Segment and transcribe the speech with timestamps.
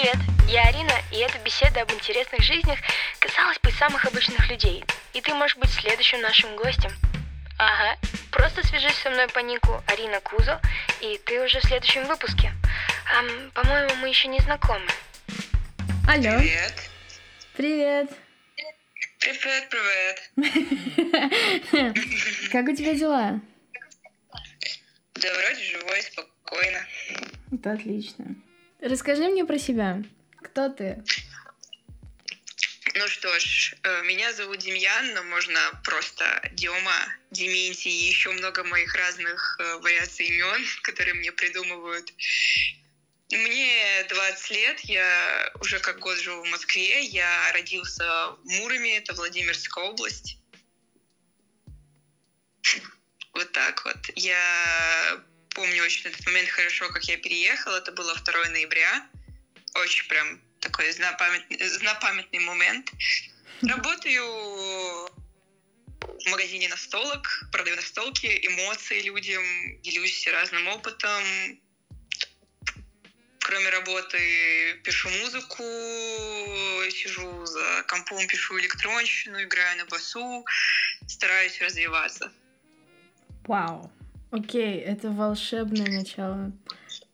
[0.00, 0.16] Привет,
[0.48, 2.78] я Арина, и эта беседа об интересных жизнях
[3.18, 4.82] казалось бы самых обычных людей.
[5.12, 6.90] И ты можешь быть следующим нашим гостем.
[7.58, 7.98] Ага,
[8.30, 10.58] просто свяжись со мной по нику Арина Кузо,
[11.02, 12.50] и ты уже в следующем выпуске.
[13.14, 14.86] Ам, по-моему, мы еще не знакомы.
[16.08, 16.38] Алло.
[16.38, 16.90] Привет.
[17.56, 18.10] Привет.
[19.18, 20.30] Привет, привет.
[22.52, 23.38] Как у тебя дела?
[25.16, 26.86] Да вроде живой, спокойно.
[27.52, 28.34] Это отлично.
[28.80, 30.02] Расскажи мне про себя.
[30.42, 31.02] Кто ты?
[32.94, 38.64] Ну что ж, э, меня зовут Демьян, но можно просто Дема, Дементий и еще много
[38.64, 42.12] моих разных э, вариаций имен, которые мне придумывают.
[43.30, 49.14] Мне 20 лет, я уже как год живу в Москве, я родился в Муроме, это
[49.14, 50.38] Владимирская область.
[53.32, 53.96] Вот так вот.
[54.16, 55.24] Я
[55.60, 57.76] помню очень этот момент хорошо, как я переехала.
[57.76, 59.06] Это было 2 ноября.
[59.74, 62.90] Очень прям такой знапамятный, знапамятный момент.
[63.60, 64.24] Работаю
[66.00, 69.44] в магазине настолок, продаю настолки, эмоции людям,
[69.82, 71.22] делюсь разным опытом.
[73.40, 75.62] Кроме работы пишу музыку,
[76.90, 80.46] сижу за компом, пишу электронщину, играю на басу,
[81.06, 82.32] стараюсь развиваться.
[83.44, 83.92] Вау.
[84.30, 86.52] Окей, это волшебное начало.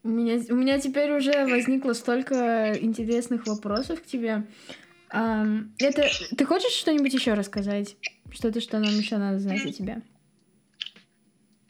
[0.03, 4.45] У меня, у меня теперь уже возникло столько интересных вопросов к тебе.
[5.11, 7.97] Ам, это ты хочешь что-нибудь еще рассказать?
[8.31, 10.03] Что-то, что нам еще надо знать о тебе?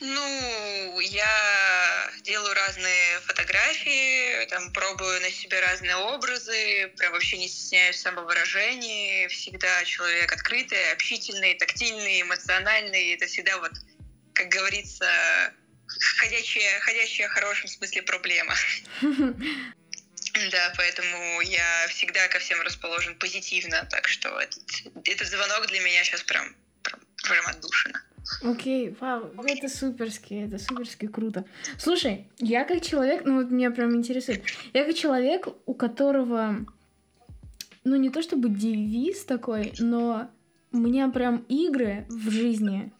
[0.00, 7.96] Ну, я делаю разные фотографии, там пробую на себе разные образы, прям вообще не стесняюсь
[7.96, 13.72] в самовыражении, всегда человек открытый, общительный, тактильный, эмоциональный, это всегда вот,
[14.36, 15.06] как говорится,
[16.18, 18.54] ходячая, ходячая в хорошем смысле проблема.
[20.50, 24.62] Да, поэтому я всегда ко всем расположен позитивно, так что этот,
[25.04, 28.02] этот звонок для меня сейчас прям, прям, прям отдушина.
[28.42, 31.46] Окей, вау, это суперски, это суперски круто.
[31.78, 34.42] Слушай, я как человек, ну вот меня прям интересует,
[34.74, 36.66] я как человек, у которого,
[37.84, 40.30] ну не то чтобы девиз такой, но
[40.72, 42.92] у меня прям игры в жизни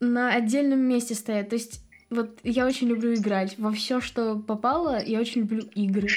[0.00, 1.50] на отдельном месте стоят.
[1.50, 6.08] То есть вот я очень люблю играть во все, что попало, я очень люблю игры.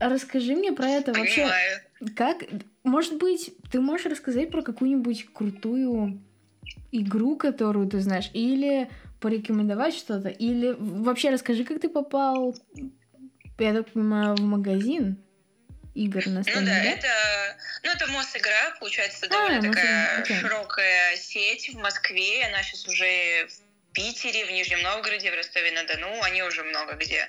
[0.00, 1.42] Расскажи мне про это вообще.
[1.42, 1.80] Понимаю.
[2.16, 2.44] Как,
[2.82, 6.20] может быть, ты можешь рассказать про какую-нибудь крутую
[6.90, 8.88] игру, которую ты знаешь, или
[9.20, 12.56] порекомендовать что-то, или вообще расскажи, как ты попал,
[13.58, 15.18] я так понимаю, в магазин
[16.04, 16.90] игр Ну настольных, да, да?
[16.90, 20.36] это, ну, это Мосигра, получается, А, довольно Мосигра, такая окей.
[20.40, 26.42] широкая сеть в Москве, она сейчас уже в Питере, в Нижнем Новгороде, в Ростове-на-Дону, они
[26.42, 27.28] уже много где.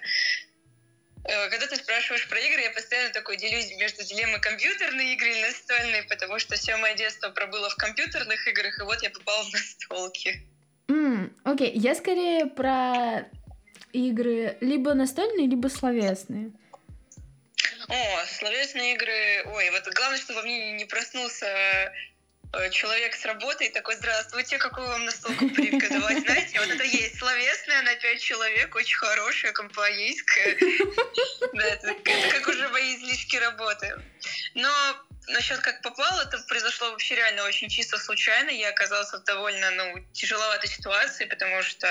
[1.25, 5.41] Э, Когда ты спрашиваешь про игры, я постоянно такой делюсь между дилеммой компьютерной игры и
[5.41, 9.51] настольной, потому что все мое детство пробыло в компьютерных играх, и вот я попала в
[9.53, 10.41] настолки.
[10.89, 13.25] М, Окей, я скорее про
[13.93, 16.51] игры либо настольные, либо словесные.
[17.91, 19.44] О, словесные игры.
[19.47, 24.57] Ой, вот главное, чтобы во мне не проснулся э, человек с работы и такой, здравствуйте,
[24.59, 26.19] какую вам настолку порекомендовать?
[26.25, 30.57] Знаете, вот это есть словесная на пять человек, очень хорошая, компанейская.
[31.53, 34.02] Да, это, это как уже мои излишки работы.
[34.53, 34.72] Но
[35.28, 38.52] насчет как попал, это произошло вообще реально очень чисто случайно.
[38.52, 41.88] Я оказалась в довольно ну, тяжеловатой ситуации, потому что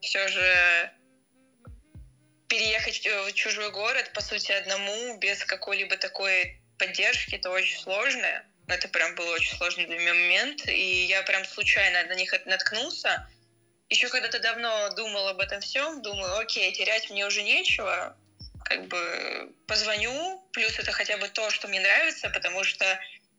[0.00, 0.92] все же
[2.52, 8.44] переехать э, в чужой город, по сути, одному, без какой-либо такой поддержки, это очень сложно.
[8.66, 10.68] Это прям был очень сложный для меня момент.
[10.68, 13.26] И я прям случайно на них наткнулся.
[13.88, 18.16] Еще когда-то давно думал об этом всем, думаю, окей, терять мне уже нечего,
[18.64, 22.84] как бы позвоню, плюс это хотя бы то, что мне нравится, потому что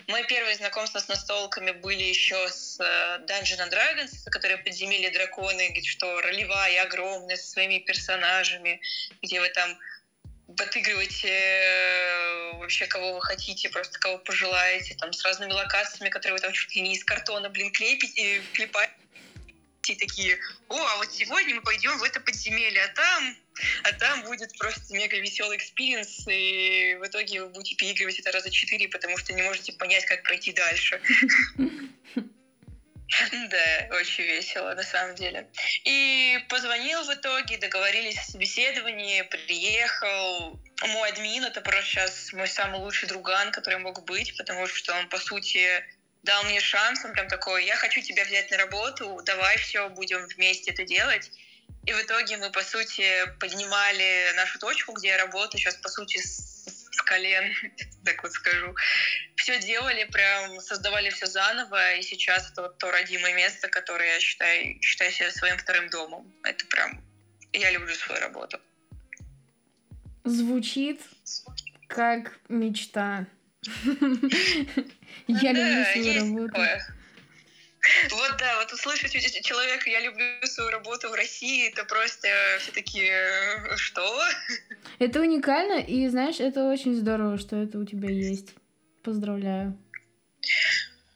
[0.08, 5.74] мои первые знакомства с настолками были еще с э, Dungeons and Dragons, которые подземелье драконы,
[5.86, 8.82] что ролевая огромная со своими персонажами,
[9.22, 9.78] где вы там
[10.60, 16.40] отыгрываете э, вообще кого вы хотите, просто кого пожелаете, там с разными локациями, которые вы
[16.40, 18.93] там чуть ли не из картона, блин, клепите, клепаете
[19.90, 20.40] и такие,
[20.70, 23.38] о, а вот сегодня мы пойдем в это подземелье, а там,
[23.84, 28.50] а там будет просто мега веселый experience, и в итоге вы будете переигрывать это раза
[28.50, 31.02] четыре, потому что не можете понять, как пройти дальше.
[33.50, 35.48] Да, очень весело, на самом деле.
[35.84, 40.60] И позвонил в итоге, договорились о собеседовании, приехал.
[40.82, 45.10] Мой админ, это просто сейчас мой самый лучший друган, который мог быть, потому что он,
[45.10, 45.86] по сути,
[46.24, 50.26] дал мне шанс, он прям такой, я хочу тебя взять на работу, давай все, будем
[50.28, 51.32] вместе это делать.
[51.86, 53.04] И в итоге мы, по сути,
[53.40, 57.54] поднимали нашу точку, где я работаю сейчас, по сути, с колен,
[58.06, 58.74] так вот скажу.
[59.36, 64.20] Все делали, прям создавали все заново, и сейчас это вот то родимое место, которое я
[64.22, 66.34] считаю, считаю себя своим вторым домом.
[66.44, 67.04] Это прям...
[67.52, 68.60] Я люблю свою работу.
[70.24, 71.02] Звучит
[71.88, 73.28] как мечта.
[75.28, 76.62] Я люблю свою работу.
[78.12, 82.30] Вот да, вот услышать человека, я люблю свою работу в России, это просто
[82.60, 84.22] все таки э, что?
[85.00, 88.54] Это уникально, и знаешь, это очень здорово, что это у тебя есть.
[89.04, 89.78] Поздравляю.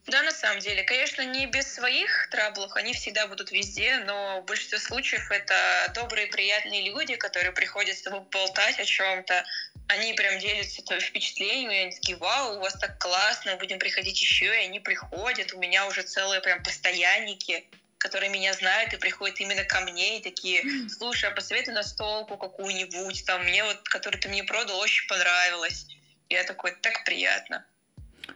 [0.07, 0.83] Да, на самом деле.
[0.83, 6.27] Конечно, не без своих траблов, они всегда будут везде, но в большинстве случаев это добрые,
[6.27, 9.43] приятные люди, которые приходят с тобой болтать о чем-то.
[9.89, 14.21] Они прям делятся твоим впечатлением, и они такие, вау, у вас так классно, будем приходить
[14.21, 15.51] еще, и они приходят.
[15.53, 17.65] У меня уже целые прям постоянники,
[17.97, 23.25] которые меня знают и приходят именно ко мне и такие, слушай, а посоветуй настолку какую-нибудь,
[23.25, 25.85] там, мне вот, которую ты мне продал, очень понравилась.
[26.29, 27.65] Я такой, так приятно.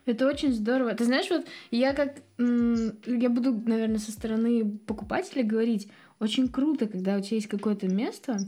[0.05, 0.93] Это очень здорово.
[0.93, 2.21] Ты знаешь, вот я как...
[2.38, 5.89] Я буду, наверное, со стороны покупателя говорить,
[6.19, 8.39] очень круто, когда у тебя есть какое-то место,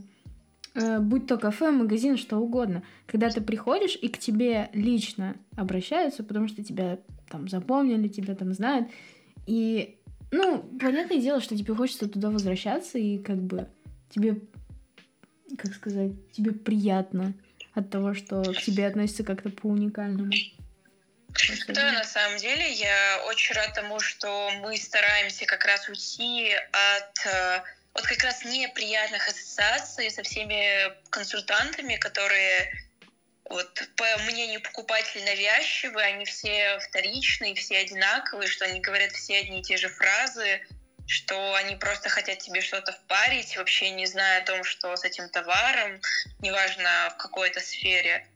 [0.74, 6.22] э, будь то кафе, магазин, что угодно, когда ты приходишь и к тебе лично обращаются,
[6.22, 6.98] потому что тебя
[7.28, 8.88] там запомнили, тебя там знают,
[9.46, 9.96] и,
[10.30, 13.66] ну, понятное дело, что тебе хочется туда возвращаться, и как бы
[14.10, 14.40] тебе,
[15.56, 17.34] как сказать, тебе приятно
[17.74, 20.32] от того, что к тебе относятся как-то по-уникальному.
[21.68, 27.26] Да, на самом деле я очень рад тому, что мы стараемся как раз уйти от
[27.26, 27.62] э,
[27.94, 32.72] от как раз неприятных ассоциаций со всеми консультантами, которые
[33.48, 39.60] вот по мнению покупателей навязчивые, они все вторичные, все одинаковые, что они говорят все одни
[39.60, 40.66] и те же фразы,
[41.06, 45.28] что они просто хотят тебе что-то впарить, вообще не зная о том, что с этим
[45.28, 46.00] товаром,
[46.40, 48.26] неважно в какой-то сфере.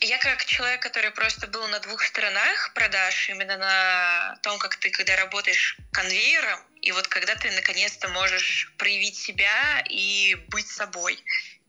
[0.00, 4.90] Я как человек, который просто был на двух сторонах продаж, именно на том, как ты,
[4.90, 11.18] когда работаешь конвейером, и вот когда ты наконец-то можешь проявить себя и быть собой.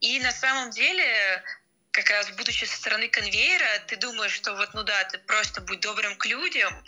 [0.01, 1.41] И на самом деле,
[1.91, 5.79] как раз будучи со стороны конвейера, ты думаешь, что вот, ну да, ты просто будь
[5.79, 6.83] добрым к людям,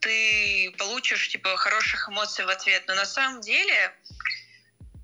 [0.00, 2.84] ты получишь, типа, хороших эмоций в ответ.
[2.88, 3.94] Но на самом деле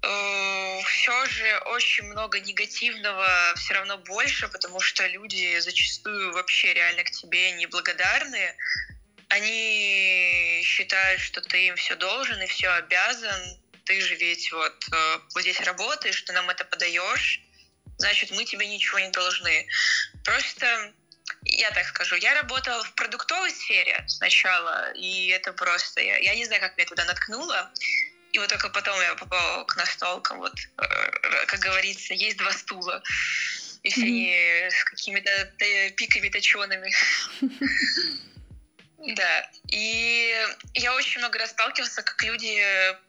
[0.06, 7.02] Э, все же очень много негативного все равно больше, потому что люди зачастую вообще реально
[7.02, 8.56] к тебе неблагодарны.
[9.28, 13.58] Они считают, что ты им все должен и все обязан.
[13.84, 17.40] Ты же ведь вот, э, вот здесь работаешь, ты нам это подаешь,
[17.98, 19.66] значит, мы тебе ничего не должны.
[20.24, 20.94] Просто
[21.42, 26.44] я так скажу, я работала в продуктовой сфере сначала, и это просто, я, я не
[26.44, 27.72] знаю, как меня туда наткнуло.
[28.36, 30.36] И вот только потом я попала к настолкам.
[30.36, 33.02] Вот, э, как говорится, есть два стула.
[33.82, 35.30] И все они с какими-то
[35.96, 36.92] пиками точеными.
[38.98, 39.50] Да.
[39.68, 40.34] И
[40.74, 42.60] я очень много раз сталкивался, как люди...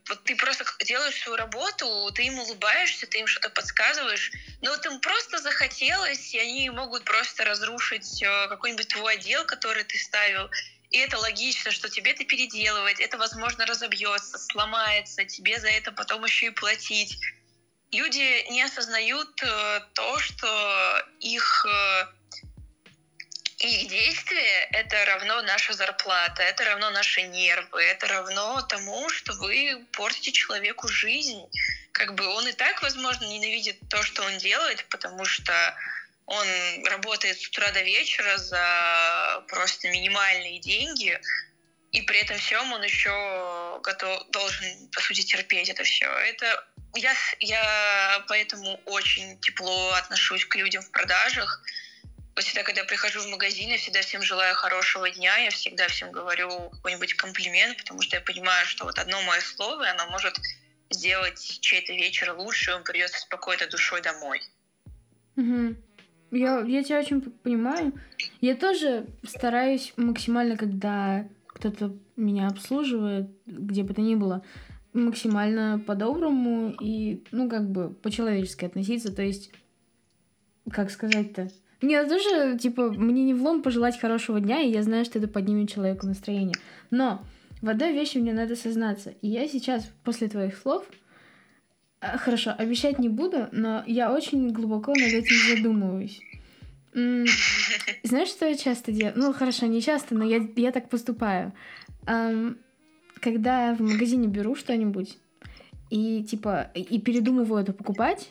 [0.10, 4.32] Вот ты просто делаешь свою работу, ты им улыбаешься, ты им что-то подсказываешь,
[4.62, 9.86] но вот им просто захотелось, и они могут просто разрушить э, какой-нибудь твой отдел, который
[9.86, 10.52] ты ставил,
[10.90, 16.24] и это логично, что тебе это переделывать, это, возможно, разобьется, сломается, тебе за это потом
[16.24, 17.18] еще и платить.
[17.92, 22.06] Люди не осознают э, то, что их, э,
[23.60, 29.86] их действие— это равно наша зарплата, это равно наши нервы, это равно тому, что вы
[29.92, 31.42] портите человеку жизнь.
[31.92, 35.54] Как бы он и так, возможно, ненавидит то, что он делает, потому что
[36.28, 36.48] он
[36.86, 41.20] работает с утра до вечера за просто минимальные деньги,
[41.94, 46.06] и при этом всем он еще готов, должен, по сути, терпеть это все.
[46.06, 51.64] Это я, я поэтому очень тепло отношусь к людям в продажах.
[52.36, 56.12] Вот всегда, когда прихожу в магазин, я всегда всем желаю хорошего дня, я всегда всем
[56.12, 60.38] говорю какой-нибудь комплимент, потому что я понимаю, что вот одно мое слово, оно может
[60.90, 64.42] сделать чей-то вечер лучше, и он придет с спокойной душой домой.
[65.38, 65.87] Угу.
[66.32, 67.94] Я, я тебя очень понимаю.
[68.42, 74.44] Я тоже стараюсь максимально, когда кто-то меня обслуживает, где бы то ни было,
[74.94, 79.14] максимально по-доброму и, ну, как бы по-человечески относиться.
[79.16, 79.52] То есть,
[80.70, 81.50] как сказать-то?
[81.82, 85.70] Нет, тоже, типа, мне не влом пожелать хорошего дня, и я знаю, что это поднимет
[85.70, 86.56] человеку настроение.
[86.90, 87.22] Но
[87.62, 89.14] в одной вещи мне надо сознаться.
[89.22, 90.86] И я сейчас, после твоих слов,
[92.02, 96.22] хорошо, обещать не буду, но я очень глубоко над этим задумываюсь.
[96.94, 99.14] Знаешь, что я часто делаю?
[99.16, 101.54] Ну, хорошо, не часто, но я, я так поступаю.
[102.06, 105.18] Когда в магазине беру что-нибудь
[105.90, 108.30] и, типа, и передумываю это покупать,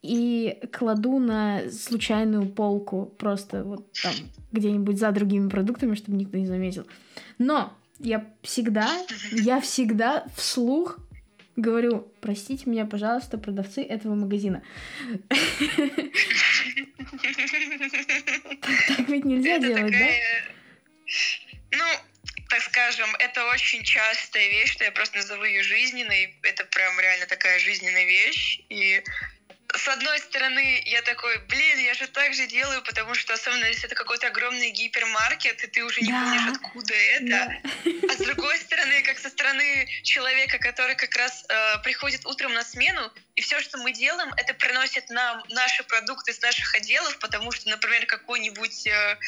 [0.00, 4.12] и кладу на случайную полку, просто вот там
[4.52, 6.86] где-нибудь за другими продуктами, чтобы никто не заметил.
[7.38, 8.88] Но я всегда,
[9.32, 10.98] я всегда вслух
[11.58, 14.62] говорю, простите меня, пожалуйста, продавцы этого магазина.
[18.88, 20.06] Так ведь нельзя делать, да?
[21.72, 21.84] Ну,
[22.48, 26.38] так скажем, это очень частая вещь, что я просто назову ее жизненной.
[26.42, 28.60] Это прям реально такая жизненная вещь.
[28.68, 29.02] И
[29.74, 33.84] с одной стороны, я такой, блин, я же так же делаю, потому что особенно если
[33.84, 36.20] это какой-то огромный гипермаркет, и ты уже не да.
[36.20, 37.26] помнишь, откуда это.
[37.26, 37.60] Да.
[38.08, 42.64] А с другой стороны, как со стороны человека, который как раз э, приходит утром на
[42.64, 47.52] смену, и все, что мы делаем, это приносит нам наши продукты с наших отделов, потому
[47.52, 49.18] что, например, какой-нибудь э,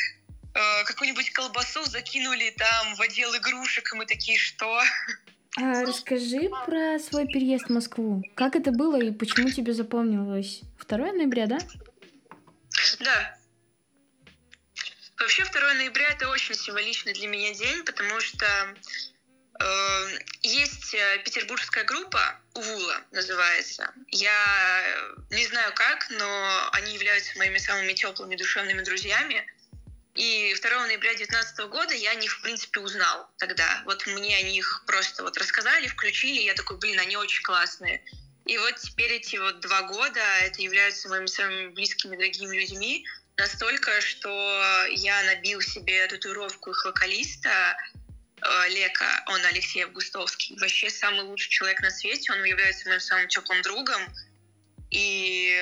[0.55, 4.83] э, какую-нибудь колбасу закинули там в отдел игрушек, и мы такие, что?
[5.57, 8.23] А расскажи про свой переезд в Москву.
[8.37, 10.61] Как это было и почему тебе запомнилось?
[10.87, 11.59] 2 ноября, да?
[13.00, 13.37] Да.
[15.19, 21.85] Вообще 2 ноября это очень символичный для меня день, потому что э, есть э, петербургская
[21.85, 23.92] группа Увула называется.
[24.09, 29.45] Я не знаю как, но они являются моими самыми теплыми душевными друзьями.
[30.21, 33.81] И 2 ноября 2019 года я о них, в принципе, узнал тогда.
[33.87, 38.05] Вот мне о них просто вот рассказали, включили, и я такой, блин, они очень классные.
[38.45, 43.07] И вот теперь эти вот два года это являются моими самыми близкими, дорогими людьми.
[43.39, 44.29] Настолько, что
[44.91, 47.75] я набил себе татуировку их вокалиста,
[48.43, 53.29] э, Лека, он Алексей Августовский, вообще самый лучший человек на свете, он является моим самым
[53.29, 54.03] теплым другом.
[54.91, 55.59] И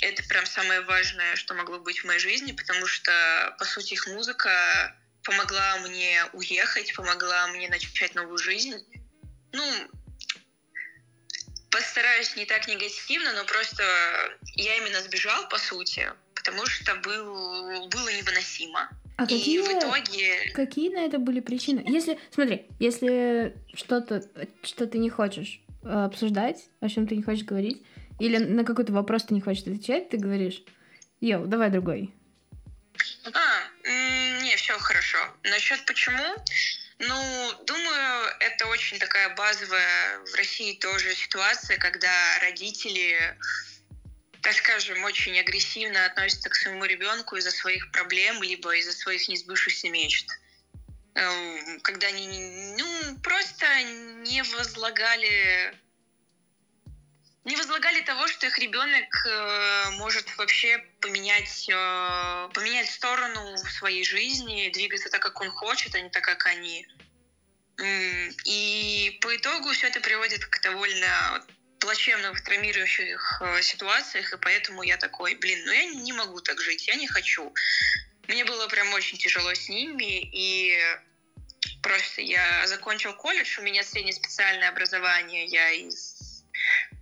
[0.00, 3.12] это прям самое важное, что могло быть в моей жизни, потому что,
[3.58, 8.76] по сути, их музыка помогла мне уехать, помогла мне начать новую жизнь.
[9.52, 9.62] Ну,
[11.70, 13.82] постараюсь не так негативно, но просто
[14.56, 18.88] я именно сбежал, по сути, потому что был, было невыносимо.
[19.16, 20.50] А и какие, в итоге...
[20.52, 21.84] какие на это были причины?
[21.86, 24.24] Если, смотри, если что-то,
[24.62, 27.84] что ты не хочешь э, обсуждать, о чем ты не хочешь говорить,
[28.18, 30.62] или на какой-то вопрос ты не хочешь отвечать, ты говоришь,
[31.20, 32.14] йоу, давай другой.
[33.32, 35.18] А, не, все хорошо.
[35.42, 36.36] Насчет почему?
[36.98, 43.36] Ну, думаю, это очень такая базовая в России тоже ситуация, когда родители,
[44.42, 49.90] так скажем, очень агрессивно относятся к своему ребенку из-за своих проблем, либо из-за своих несбывшихся
[49.90, 50.28] мечт.
[51.16, 53.66] Эм, когда они, ну, просто
[54.22, 55.74] не возлагали
[57.44, 64.04] не возлагали того, что их ребенок э, может вообще поменять, э, поменять сторону в своей
[64.04, 66.86] жизни, двигаться так, как он хочет, а не так, как они.
[68.44, 71.44] И по итогу все это приводит к довольно
[71.80, 76.86] плачевных, травмирующих э, ситуациях, и поэтому я такой, блин, ну я не могу так жить,
[76.86, 77.52] я не хочу.
[78.26, 80.78] Мне было прям очень тяжело с ними, и
[81.82, 86.13] просто я закончил колледж, у меня среднее специальное образование, я из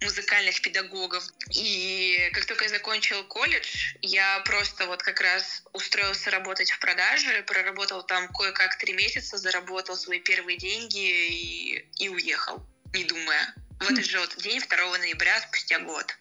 [0.03, 1.25] музыкальных педагогов.
[1.51, 7.43] И как только я закончил колледж, я просто вот как раз устроился работать в продаже,
[7.45, 13.55] проработал там кое-как три месяца, заработал свои первые деньги и, и уехал, не думая.
[13.81, 16.15] В этот же вот день, 2 ноября, спустя год.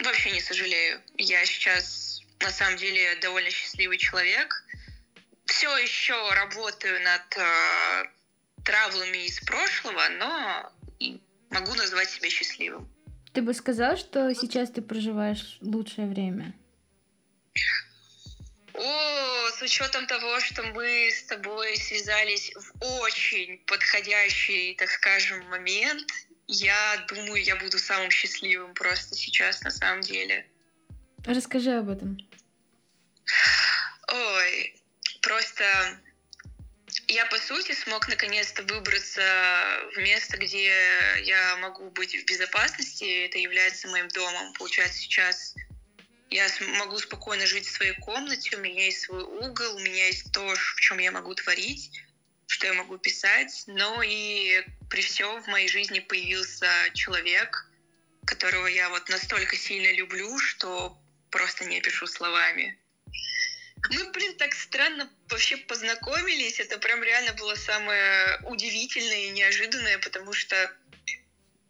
[0.00, 1.00] Вообще не сожалею.
[1.16, 4.64] Я сейчас, на самом деле, довольно счастливый человек.
[5.46, 8.04] Все еще работаю над э,
[8.64, 10.72] травлами из прошлого, но
[11.50, 12.88] могу назвать себя счастливым.
[13.32, 16.54] Ты бы сказал, что сейчас ты проживаешь лучшее время?
[18.74, 26.08] О, с учетом того, что мы с тобой связались в очень подходящий, так скажем, момент,
[26.46, 30.46] я думаю, я буду самым счастливым просто сейчас на самом деле.
[31.24, 32.18] Расскажи об этом.
[34.10, 34.76] Ой,
[35.20, 35.64] просто
[37.08, 39.22] я, по сути, смог наконец-то выбраться
[39.94, 40.72] в место, где
[41.22, 43.24] я могу быть в безопасности.
[43.24, 44.52] Это является моим домом.
[44.54, 45.54] Получается, сейчас
[46.30, 46.46] я
[46.78, 50.54] могу спокойно жить в своей комнате, у меня есть свой угол, у меня есть то,
[50.54, 51.90] в чем я могу творить,
[52.46, 53.64] что я могу писать.
[53.66, 57.70] Но и при всем в моей жизни появился человек,
[58.26, 60.98] которого я вот настолько сильно люблю, что
[61.30, 62.78] просто не опишу словами.
[63.90, 66.60] Мы, блин, так странно вообще познакомились.
[66.60, 70.70] Это прям реально было самое удивительное и неожиданное, потому что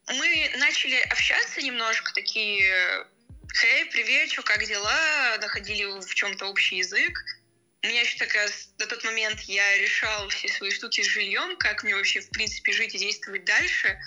[0.09, 3.07] мы начали общаться немножко, такие
[3.55, 7.19] «Хей, привет, что, как дела?» Находили в чем-то общий язык.
[7.83, 11.57] У меня еще так раз на тот момент я решал все свои штуки с жильем,
[11.57, 13.99] как мне вообще, в принципе, жить и действовать дальше.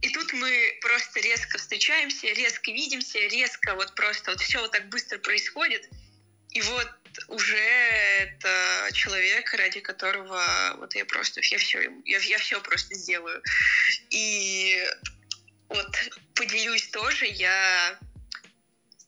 [0.00, 4.88] И тут мы просто резко встречаемся, резко видимся, резко вот просто вот все вот так
[4.88, 5.88] быстро происходит.
[6.58, 6.90] И вот
[7.28, 13.40] уже это человек, ради которого вот я просто я все я, я все просто сделаю.
[14.10, 14.84] И
[15.68, 15.96] вот
[16.34, 17.96] поделюсь тоже, я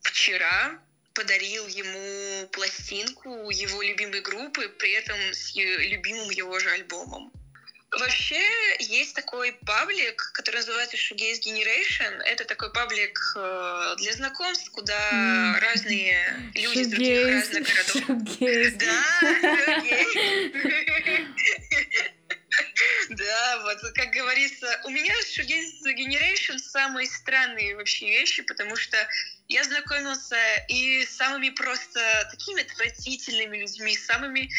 [0.01, 0.79] вчера
[1.13, 7.33] подарил ему пластинку его любимой группы, при этом с любимым его же альбомом.
[7.91, 8.41] Вообще
[8.79, 12.21] есть такой паблик, который называется Shoegaze Generation.
[12.23, 15.59] Это такой паблик э, для знакомств, куда mm.
[15.59, 17.95] разные люди из других разных городов.
[18.39, 18.77] Shoegaze.
[18.77, 19.01] Да,
[23.09, 28.97] Да, вот как говорится, у меня с Shoegaze Generation самые странные вообще вещи, потому что
[29.49, 30.37] я знакомился
[30.69, 31.99] и с самыми просто
[32.31, 34.49] такими отвратительными людьми, самыми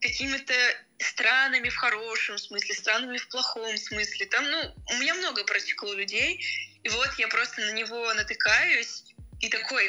[0.00, 0.54] какими-то
[0.98, 4.26] странами в хорошем смысле, странами в плохом смысле.
[4.26, 6.44] Там, ну, у меня много протекло людей,
[6.82, 9.04] и вот я просто на него натыкаюсь
[9.40, 9.86] и такой,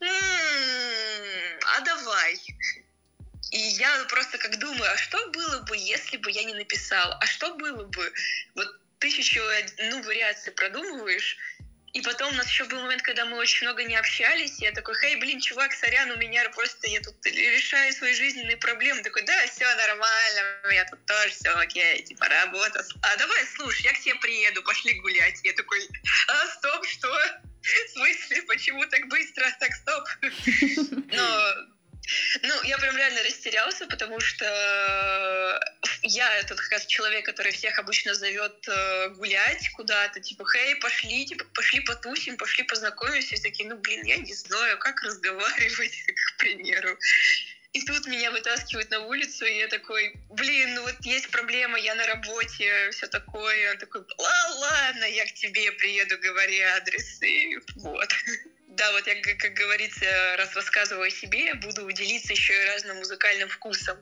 [0.00, 2.36] м-м, а давай.
[3.50, 7.12] И я просто как думаю, а что было бы, если бы я не написал?
[7.20, 8.12] А что было бы?
[8.54, 8.66] Вот
[8.98, 9.42] тысячу
[9.78, 11.36] ну, вариаций продумываешь,
[11.92, 14.60] и потом у нас еще был момент, когда мы очень много не общались.
[14.60, 18.56] И я такой, хей, блин, чувак, сорян, у меня просто, я тут решаю свои жизненные
[18.56, 19.02] проблемы.
[19.02, 22.82] Такой, да, все нормально, у меня тут тоже все окей, типа, работа.
[23.02, 25.38] А давай, слушай, я к тебе приеду, пошли гулять.
[25.44, 25.86] Я такой,
[26.28, 27.08] а, стоп, что?
[27.60, 29.44] В смысле, почему так быстро?
[29.60, 30.08] Так, стоп.
[31.12, 31.54] Но
[32.42, 35.60] ну, я прям реально растерялся, потому что э,
[36.02, 41.26] я этот как раз человек, который всех обычно зовет э, гулять куда-то, типа, хей, пошли,
[41.26, 46.04] типа, пошли потусим, пошли познакомимся, и такие, ну, блин, я не знаю, как разговаривать,
[46.34, 46.98] к примеру.
[47.72, 51.94] И тут меня вытаскивают на улицу, и я такой, блин, ну вот есть проблема, я
[51.94, 53.72] на работе, все такое.
[53.72, 58.10] Он такой, ладно, я к тебе приеду, говори адрес, и вот.
[58.76, 60.06] Да, вот я, как, как говорится,
[60.38, 63.98] раз рассказываю о себе, буду делиться еще и разным музыкальным вкусом.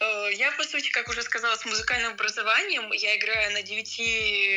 [0.00, 2.92] Э, я, по сути, как уже сказала, с музыкальным образованием.
[2.92, 4.48] Я играю на девяти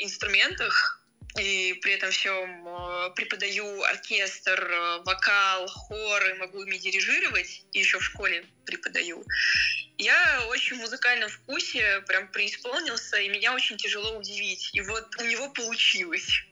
[0.00, 1.04] инструментах,
[1.38, 7.78] и при этом всем э, преподаю оркестр, э, вокал, хор, и могу ими дирижировать, и
[7.78, 9.24] еще в школе преподаю.
[9.98, 14.70] Я очень в музыкальном вкусе прям преисполнился, и меня очень тяжело удивить.
[14.72, 16.42] И вот у него получилось.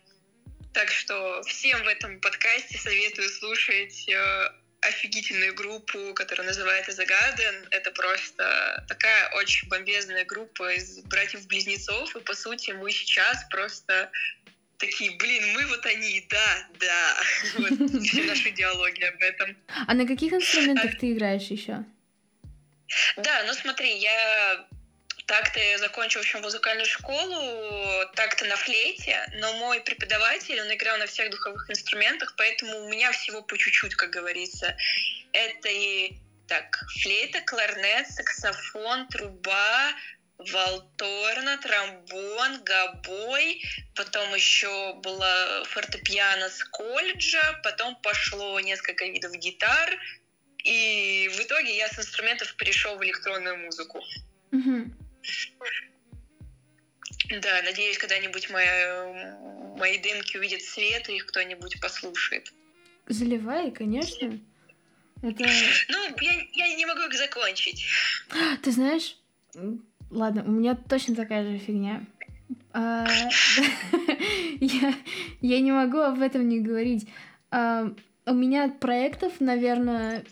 [0.76, 4.50] Так что всем в этом подкасте советую слушать э,
[4.82, 7.68] офигительную группу, которая называется The Garden.
[7.70, 14.10] Это просто такая очень бомбезная группа из братьев-близнецов, и по сути мы сейчас просто
[14.76, 17.16] такие, блин, мы вот они, да, да.
[17.56, 19.56] Вот все наши диалоги об этом.
[19.86, 20.96] А на каких инструментах а...
[20.98, 21.86] ты играешь еще?
[23.16, 24.68] Да, ну смотри, я
[25.26, 31.06] так-то я закончил еще музыкальную школу, так-то на флейте, но мой преподаватель, он играл на
[31.06, 34.76] всех духовых инструментах, поэтому у меня всего по чуть-чуть, как говорится.
[35.32, 39.92] Это и так, флейта, кларнет, саксофон, труба,
[40.38, 43.62] валторна, тромбон, гобой,
[43.96, 49.98] потом еще было фортепиано с колледжа, потом пошло несколько видов гитар,
[50.58, 54.00] и в итоге я с инструментов перешел в электронную музыку.
[54.52, 55.05] Угу.
[57.28, 58.66] Да, надеюсь, когда-нибудь мои,
[59.76, 62.52] мои демки увидят свет, и их кто-нибудь послушает.
[63.08, 64.38] Заливай, конечно.
[65.22, 65.44] Это...
[65.88, 67.86] Ну, я, я не могу их закончить.
[68.62, 69.16] Ты знаешь,
[70.10, 72.04] ладно, у меня точно такая же фигня.
[72.72, 73.06] А,
[74.60, 74.94] я,
[75.40, 77.08] я не могу об этом не говорить.
[77.50, 77.92] А,
[78.26, 80.24] у меня проектов, наверное,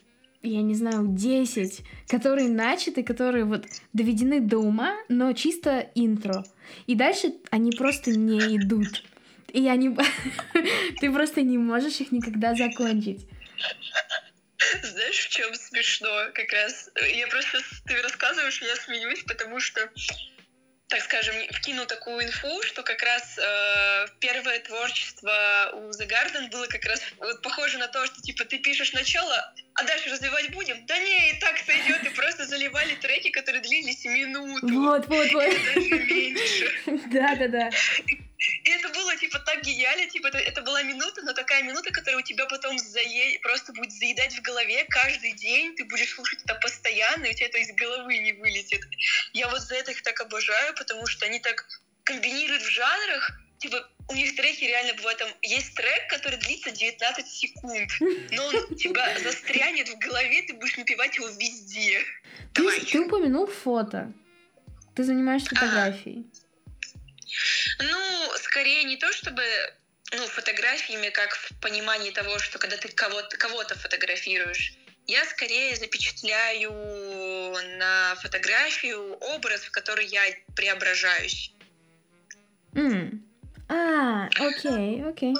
[0.45, 6.45] я не знаю, 10, которые начаты, которые вот доведены до ума, но чисто интро.
[6.87, 9.03] И дальше они просто не идут.
[9.53, 9.97] И они...
[11.01, 13.27] Ты просто не можешь их никогда закончить.
[14.83, 16.09] Знаешь, в чем смешно?
[16.33, 19.91] Как раз я просто ты рассказываешь, я смеюсь, потому что
[20.89, 26.67] так скажем, вкину такую инфу, что как раз э, первое творчество у The Garden было
[26.67, 30.85] как раз вот похоже на то, что типа ты пишешь начало, а дальше развивать будем?
[30.87, 34.69] Да не, и так сойдет, и просто заливали треки, которые длились минуту.
[34.69, 35.51] Вот, вот, вот.
[35.75, 36.71] Даже меньше.
[37.15, 37.71] Да, да, да.
[38.65, 42.21] И это было, типа, так гениально, типа, это, это была минута, но такая минута, которая
[42.21, 43.39] у тебя потом зае...
[43.41, 47.47] просто будет заедать в голове каждый день, ты будешь слушать это постоянно, и у тебя
[47.47, 48.83] это из головы не вылетит.
[49.33, 51.67] Я вот за это их так обожаю, потому что они так
[52.05, 57.27] комбинируют в жанрах, типа, у них треки реально бывают там, есть трек, который длится 19
[57.27, 57.91] секунд,
[58.33, 62.01] но он у тебя застрянет в голове, ты будешь напевать его везде.
[62.53, 64.13] Ты, ты упомянул фото.
[64.95, 66.27] Ты занимаешься фотографией.
[67.79, 69.43] Ну, скорее не то, чтобы
[70.13, 74.75] ну, фотографиями, как в понимании того, что когда ты кого-то кого фотографируешь,
[75.07, 76.73] я скорее запечатляю
[77.79, 80.23] на фотографию образ, в который я
[80.57, 81.53] преображаюсь.
[82.73, 83.21] Mm.
[83.69, 85.35] А, окей, окей.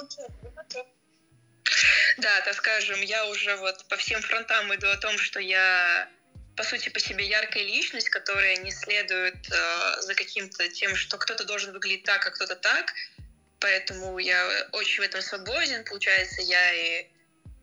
[2.17, 6.07] Да, так скажем, я уже вот по всем фронтам иду о том, что я
[6.55, 11.43] по сути по себе яркая личность, которая не следует э, за каким-то тем, что кто-то
[11.43, 12.93] должен выглядеть так, а кто-то так.
[13.59, 15.83] Поэтому я очень в этом свободен.
[15.83, 17.07] Получается, я и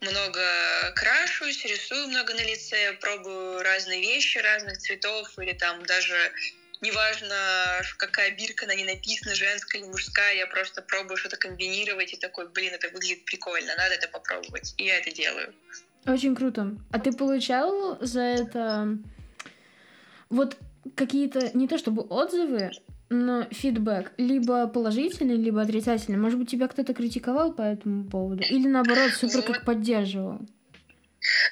[0.01, 6.33] много крашусь, рисую много на лице, пробую разные вещи разных цветов или там даже
[6.81, 12.17] неважно, какая бирка на ней написана, женская или мужская, я просто пробую что-то комбинировать и
[12.17, 14.75] такой, блин, это выглядит прикольно, надо это попробовать.
[14.77, 15.55] И я это делаю.
[16.07, 16.77] Очень круто.
[16.91, 18.99] А ты получал за это
[20.31, 20.57] вот
[20.97, 22.73] какие-то, не то чтобы отзывы,
[23.09, 26.19] но фидбэк, либо положительный, либо отрицательный.
[26.19, 28.43] Может быть, тебя кто-то критиковал по этому поводу?
[28.43, 30.41] Или наоборот, супер как поддерживал?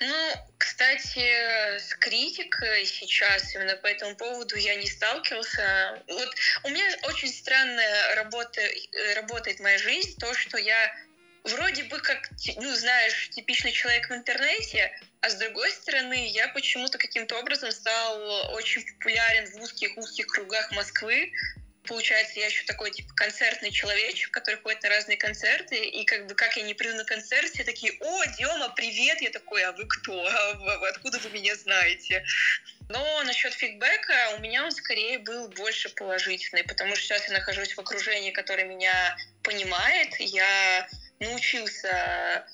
[0.01, 6.03] Ну, кстати, с критикой сейчас именно по этому поводу я не сталкивался.
[6.09, 6.29] Вот
[6.65, 10.93] у меня очень странная работа, э, работает моя жизнь, то, что я
[11.51, 16.99] вроде бы как, ну, знаешь, типичный человек в интернете, а с другой стороны, я почему-то
[16.99, 21.33] каким-то образом стал очень популярен в узких-узких кругах Москвы,
[21.87, 26.35] получается, я еще такой, типа, концертный человечек, который ходит на разные концерты, и как бы,
[26.35, 29.87] как я не приду на концерт, все такие, о, Дема, привет, я такой, а вы
[29.87, 30.27] кто?
[30.27, 32.25] А откуда вы меня знаете?
[32.89, 37.75] Но насчет фидбэка у меня он скорее был больше положительный, потому что сейчас я нахожусь
[37.75, 40.89] в окружении, которое меня понимает, я
[41.21, 42.47] научился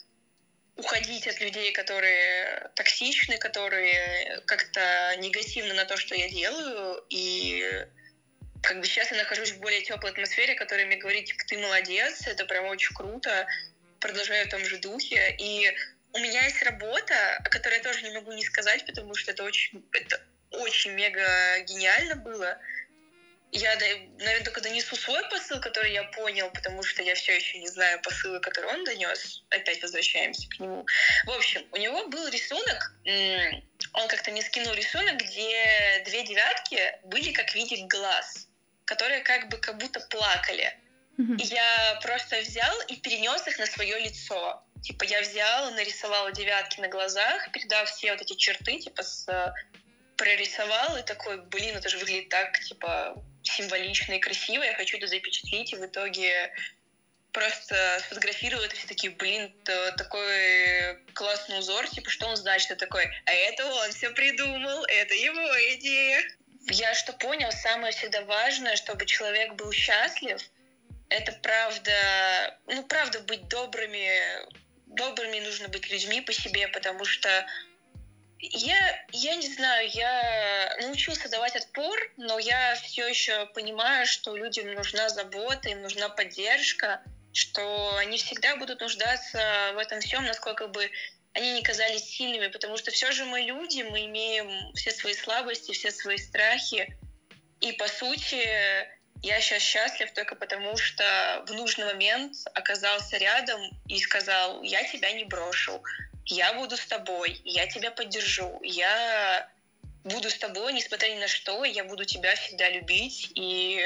[0.76, 7.87] уходить от людей, которые токсичны, которые как-то негативны на то, что я делаю, и
[8.62, 12.26] как бы сейчас я нахожусь в более теплой атмосфере, которая мне говорит, типа, ты молодец,
[12.26, 13.46] это прям очень круто,
[14.00, 15.37] продолжаю в том же духе.
[15.38, 15.72] И
[16.12, 19.44] у меня есть работа, о которой я тоже не могу не сказать, потому что это
[19.44, 22.59] очень, это очень мега гениально было.
[23.57, 27.69] Я, наверное, только донесу свой посыл, который я понял, потому что я все еще не
[27.69, 29.42] знаю посылы, который он донес.
[29.51, 30.87] Опять возвращаемся к нему.
[31.25, 32.92] В общем, у него был рисунок,
[33.95, 38.47] он как-то мне скинул рисунок, где две девятки были как видик глаз
[38.87, 40.75] которые как бы как будто плакали.
[41.19, 44.62] И я просто взял и перенес их на свое лицо.
[44.83, 49.55] Типа я взял, нарисовала девятки на глазах, передав все вот эти черты, типа с,
[50.16, 55.07] прорисовал и такой, блин, это же выглядит так, типа, символично и красиво, я хочу это
[55.07, 56.52] запечатлеть, и в итоге
[57.33, 62.70] просто сфотографировал это, все такие, блин, такой классный узор, типа, что он значит?
[62.70, 66.24] Я такой, а это он все придумал, это его идея
[66.68, 70.40] я что понял, самое всегда важное, чтобы человек был счастлив,
[71.09, 74.20] это правда, ну правда быть добрыми,
[74.87, 77.46] добрыми нужно быть людьми по себе, потому что
[78.38, 84.72] я, я не знаю, я научился давать отпор, но я все еще понимаю, что людям
[84.75, 90.90] нужна забота, им нужна поддержка, что они всегда будут нуждаться в этом всем, насколько бы
[91.33, 95.72] они не казались сильными, потому что все же мы люди, мы имеем все свои слабости,
[95.72, 96.96] все свои страхи.
[97.61, 98.37] И по сути,
[99.22, 105.12] я сейчас счастлив только потому, что в нужный момент оказался рядом и сказал, я тебя
[105.12, 105.83] не брошу,
[106.27, 109.49] я буду с тобой, я тебя поддержу, я
[110.05, 113.31] буду с тобой, несмотря ни на что, я буду тебя всегда любить.
[113.35, 113.81] И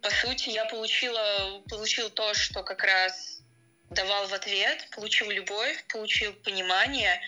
[0.00, 3.40] по сути, я получила, получил то, что как раз
[3.90, 7.20] давал в ответ, получил любовь, получил понимание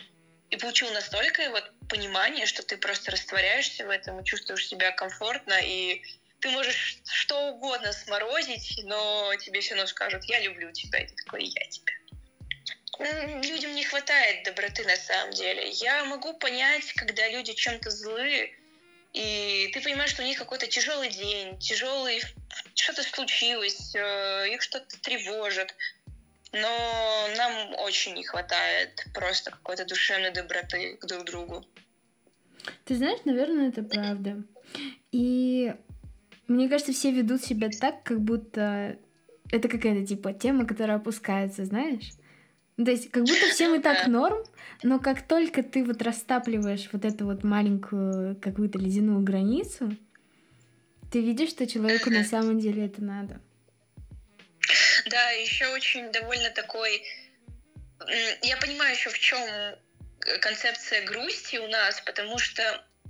[0.51, 6.03] и получил настолько вот понимание, что ты просто растворяешься в этом чувствуешь себя комфортно, и
[6.41, 11.15] ты можешь что угодно сморозить, но тебе все равно скажут, я люблю тебя, и ты
[11.25, 11.93] такой, я тебя.
[12.99, 15.69] Людям не хватает доброты на самом деле.
[15.71, 18.55] Я могу понять, когда люди чем-то злые,
[19.13, 22.23] и ты понимаешь, что у них какой-то тяжелый день, тяжелый,
[22.75, 25.75] что-то случилось, э, их что-то тревожит
[26.55, 31.65] но нам очень не хватает просто какой-то душевной доброты к друг другу.
[32.85, 34.43] Ты знаешь, наверное, это правда.
[35.11, 35.75] И
[36.47, 38.97] мне кажется, все ведут себя так, как будто
[39.51, 42.11] это какая-то типа тема, которая опускается, знаешь?
[42.77, 44.45] То есть как будто всем и так норм,
[44.83, 49.97] но как только ты вот растапливаешь вот эту вот маленькую какую-то ледяную границу,
[51.13, 53.41] ты видишь, что человеку на самом деле это надо.
[55.11, 57.03] Да, еще очень довольно такой...
[58.43, 59.39] Я понимаю еще в чем
[60.41, 62.63] концепция грусти у нас, потому что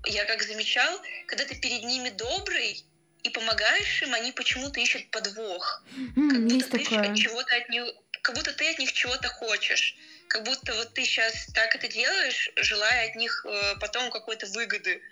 [0.04, 2.84] я как замечал, когда ты перед ними добрый,
[3.22, 5.82] и помогаешь им, они почему-то ищут подвох.
[6.14, 7.14] М, Как будто ты такое.
[7.16, 7.84] чего-то от них,
[8.24, 9.94] как будто ты от них чего-то хочешь.
[10.28, 15.02] Как будто вот ты сейчас так это делаешь, желая от них э, потом какой-то выгоды.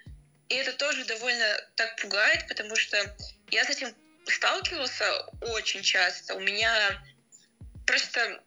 [0.48, 1.46] И это тоже довольно
[1.76, 2.96] так пугает, потому что
[3.50, 3.94] я с этим
[4.26, 5.04] сталкивался
[5.42, 6.34] очень часто.
[6.34, 7.02] У меня
[7.86, 8.42] просто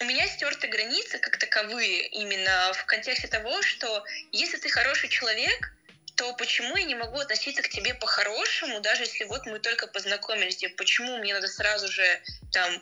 [0.00, 5.72] у меня стерты границы как таковые именно в контексте того, что если ты хороший человек,
[6.14, 10.56] то почему я не могу относиться к тебе по-хорошему, даже если вот мы только познакомились,
[10.56, 12.22] типа, почему мне надо сразу же
[12.52, 12.80] там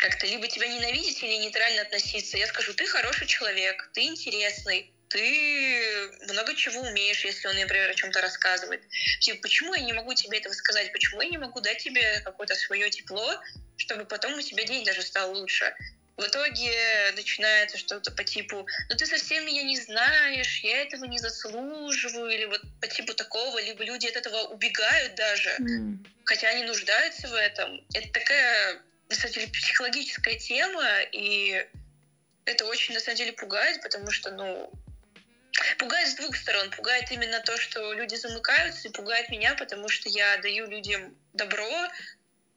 [0.00, 2.38] как-то либо тебя ненавидеть или нейтрально относиться.
[2.38, 7.94] Я скажу, ты хороший человек, ты интересный, ты много чего умеешь, если он, например, о
[7.94, 8.82] чем-то рассказывает.
[9.20, 10.92] Типа, почему я не могу тебе этого сказать?
[10.92, 13.34] Почему я не могу дать тебе какое-то свое тепло,
[13.76, 15.72] чтобы потом у тебя день даже стал лучше?
[16.16, 21.18] В итоге начинается что-то по типу, ну ты совсем меня не знаешь, я этого не
[21.18, 26.04] заслуживаю, или вот по типу такого, либо люди от этого убегают даже, М.
[26.24, 27.80] хотя они нуждаются в этом.
[27.94, 31.66] Это такая, на самом деле, психологическая тема, и
[32.44, 34.72] это очень, на самом деле, пугает, потому что, ну,
[35.78, 36.70] пугает с двух сторон.
[36.70, 41.88] Пугает именно то, что люди замыкаются, и пугает меня, потому что я даю людям добро,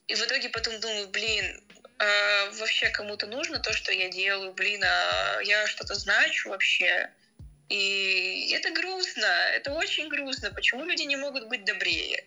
[0.08, 1.64] и в итоге потом думаю, блин,
[1.98, 7.10] а вообще кому-то нужно то, что я делаю, блин, а я что-то значу вообще.
[7.70, 10.52] И это грустно, это очень грустно.
[10.52, 12.26] Почему люди не могут быть добрее?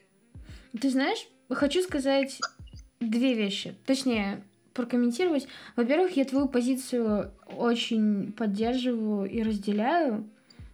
[0.81, 2.39] Ты знаешь, хочу сказать
[3.01, 3.75] две вещи.
[3.87, 5.49] Точнее, прокомментировать.
[5.75, 10.29] Во-первых, я твою позицию очень поддерживаю и разделяю.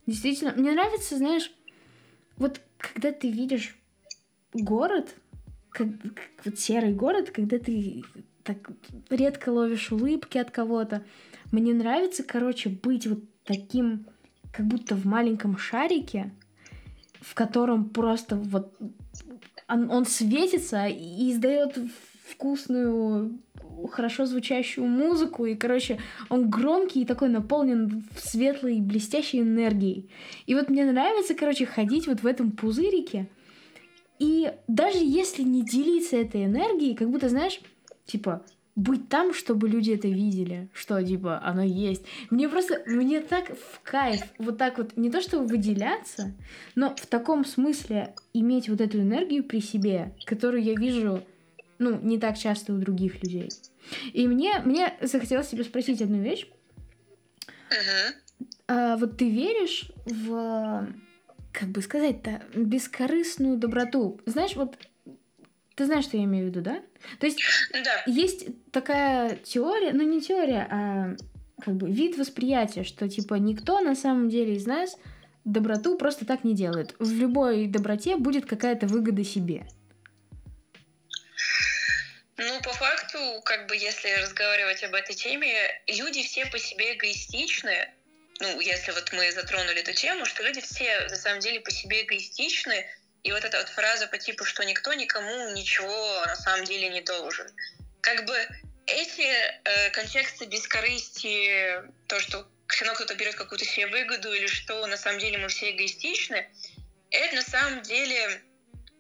[0.06, 1.52] Действительно, мне нравится, знаешь,
[2.36, 3.76] вот когда ты видишь
[4.52, 5.14] город,
[5.70, 8.02] как, как вот серый город, когда ты
[8.42, 8.70] так
[9.08, 11.04] редко ловишь улыбки от кого-то.
[11.52, 14.06] Мне нравится, короче, быть вот таким,
[14.52, 16.32] как будто в маленьком шарике,
[17.20, 18.76] в котором просто вот
[19.68, 21.78] он, он светится и издает
[22.32, 23.38] вкусную,
[23.90, 30.08] хорошо звучащую музыку, и, короче, он громкий и такой наполнен светлой, блестящей энергией.
[30.46, 33.28] И вот мне нравится, короче, ходить вот в этом пузырике,
[34.18, 37.60] и даже если не делиться этой энергией, как будто, знаешь,
[38.06, 42.04] типа, быть там, чтобы люди это видели, что, типа, оно есть.
[42.30, 46.32] Мне просто, мне так в кайф вот так вот, не то чтобы выделяться,
[46.74, 51.22] но в таком смысле иметь вот эту энергию при себе, которую я вижу,
[51.82, 53.50] ну, не так часто у других людей.
[54.12, 56.46] И мне, мне захотелось тебе спросить одну вещь.
[57.70, 58.48] Мгм.
[58.68, 60.88] А вот ты веришь в,
[61.52, 64.20] как бы сказать-то, бескорыстную доброту?
[64.26, 64.76] Знаешь, вот
[65.74, 66.82] ты знаешь, что я имею в виду, да?
[67.18, 67.40] То есть
[67.72, 68.02] Да.
[68.06, 71.16] есть такая теория, ну не теория, а
[71.60, 74.96] как бы вид восприятия, что типа никто на самом деле из нас
[75.44, 76.94] доброту просто так не делает.
[76.98, 79.66] В любой доброте будет какая-то выгода себе.
[83.22, 87.88] Факту, как бы, если разговаривать об этой теме, люди все по себе эгоистичны.
[88.40, 92.02] Ну, если вот мы затронули эту тему, что люди все на самом деле по себе
[92.02, 92.86] эгоистичны,
[93.22, 97.02] и вот эта вот фраза по типу, что никто никому ничего на самом деле не
[97.02, 97.46] должен.
[98.00, 98.48] Как бы
[98.86, 104.86] эти э, контексты бескорыстия, то, что все равно кто-то берет какую-то себе выгоду, или что
[104.86, 106.48] на самом деле мы все эгоистичны,
[107.10, 108.42] это на самом деле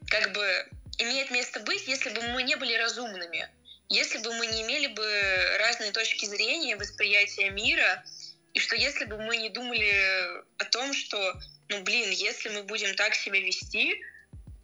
[0.08, 3.48] как бы имеет место быть, если бы мы не были разумными,
[3.92, 8.02] если бы мы не имели бы разные точки зрения, восприятия мира,
[8.54, 12.94] и что если бы мы не думали о том, что, ну блин, если мы будем
[12.96, 14.02] так себя вести,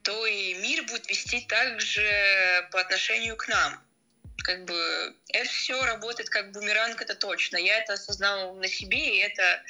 [0.02, 3.84] то и мир будет вести так же по отношению к нам.
[4.38, 7.58] Как бы это все работает как бумеранг, это точно.
[7.58, 9.62] Я это осознал на себе, и это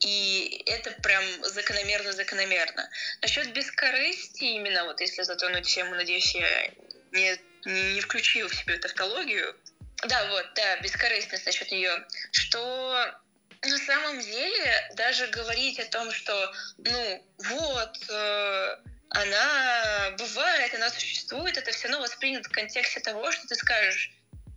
[0.00, 2.88] и это прям закономерно-закономерно.
[3.20, 6.72] Насчет бескорыстия именно, вот если затронуть тему, надеюсь, я
[7.12, 9.56] не, не включила в себе тавтологию.
[10.06, 12.04] Да, вот, да, бескорыстность насчет нее.
[12.32, 13.14] Что
[13.62, 18.76] на самом деле даже говорить о том, что, ну, вот, э,
[19.10, 24.10] она бывает, она существует, это все равно воспринято в контексте того, что ты скажешь,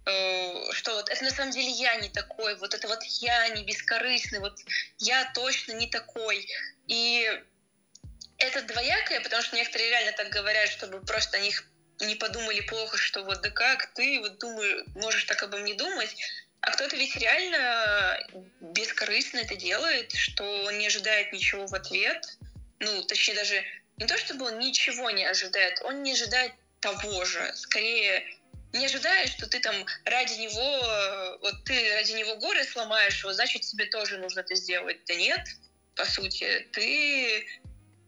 [0.07, 3.63] э, что вот это на самом деле я не такой, вот это вот я не
[3.63, 4.57] бескорыстный, вот
[4.97, 6.47] я точно не такой.
[6.87, 7.29] И
[8.37, 11.63] это двоякое, потому что некоторые реально так говорят, чтобы просто о них
[11.99, 16.15] не подумали плохо, что вот да как ты вот думаешь, можешь так обо мне думать,
[16.61, 18.17] а кто-то ведь реально
[18.59, 22.37] бескорыстно это делает, что он не ожидает ничего в ответ,
[22.79, 23.63] ну, точнее даже
[23.97, 28.25] не то, чтобы он ничего не ожидает, он не ожидает того же, скорее
[28.73, 33.61] не ожидает, что ты там ради него, вот ты ради него горы сломаешь, вот значит
[33.61, 34.97] тебе тоже нужно это сделать.
[35.07, 35.41] Да нет,
[35.95, 37.45] по сути, ты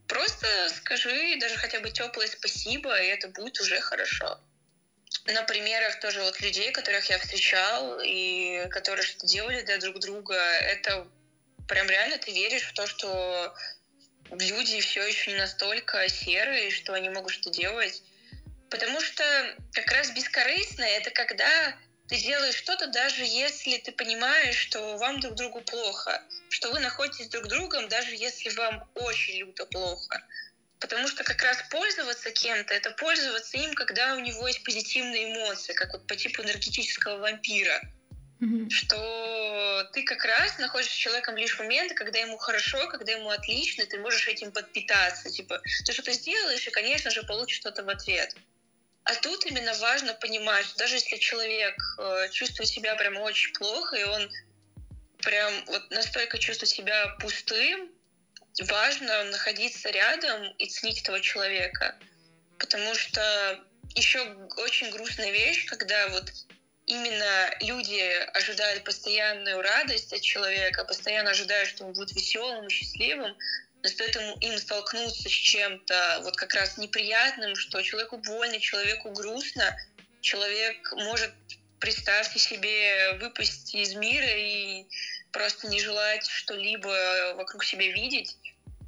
[0.07, 4.39] Просто скажи даже хотя бы теплое спасибо, и это будет уже хорошо.
[5.25, 10.35] На примерах тоже вот людей, которых я встречал, и которые что-то делали для друг друга,
[10.35, 11.07] это
[11.67, 13.53] прям реально ты веришь в то, что
[14.31, 18.01] люди все еще не настолько серые, что они могут что-то делать.
[18.69, 19.23] Потому что
[19.73, 25.35] как раз бескорыстно это когда ты делаешь что-то, даже если ты понимаешь, что вам друг
[25.35, 30.23] другу плохо, что вы находитесь друг другом, даже если вам очень люто плохо.
[30.79, 35.73] Потому что как раз пользоваться кем-то, это пользоваться им, когда у него есть позитивные эмоции,
[35.73, 37.81] как вот по типу энергетического вампира.
[38.39, 38.69] Mm-hmm.
[38.69, 43.29] Что ты как раз находишься с человеком лишь в моменты, когда ему хорошо, когда ему
[43.29, 45.31] отлично, ты можешь этим подпитаться.
[45.31, 48.35] Типа, ты что-то сделаешь, и, конечно же, получишь что-то в ответ.
[49.09, 53.95] А тут именно важно понимать, что даже если человек э, чувствует себя прям очень плохо,
[53.95, 54.29] и он
[55.19, 57.89] прям вот настолько чувствует себя пустым,
[58.67, 61.95] важно находиться рядом и ценить этого человека.
[62.59, 63.63] Потому что
[63.95, 64.19] еще
[64.57, 66.29] очень грустная вещь, когда вот
[66.85, 68.01] именно люди
[68.33, 73.37] ожидают постоянную радость от человека, постоянно ожидают, что он будет веселым счастливым,
[73.83, 79.75] стоит ему, им столкнуться с чем-то вот как раз неприятным, что человеку больно, человеку грустно,
[80.21, 81.31] человек может,
[81.79, 84.85] представьте себе, выпасть из мира и
[85.31, 88.35] просто не желать что-либо вокруг себя видеть.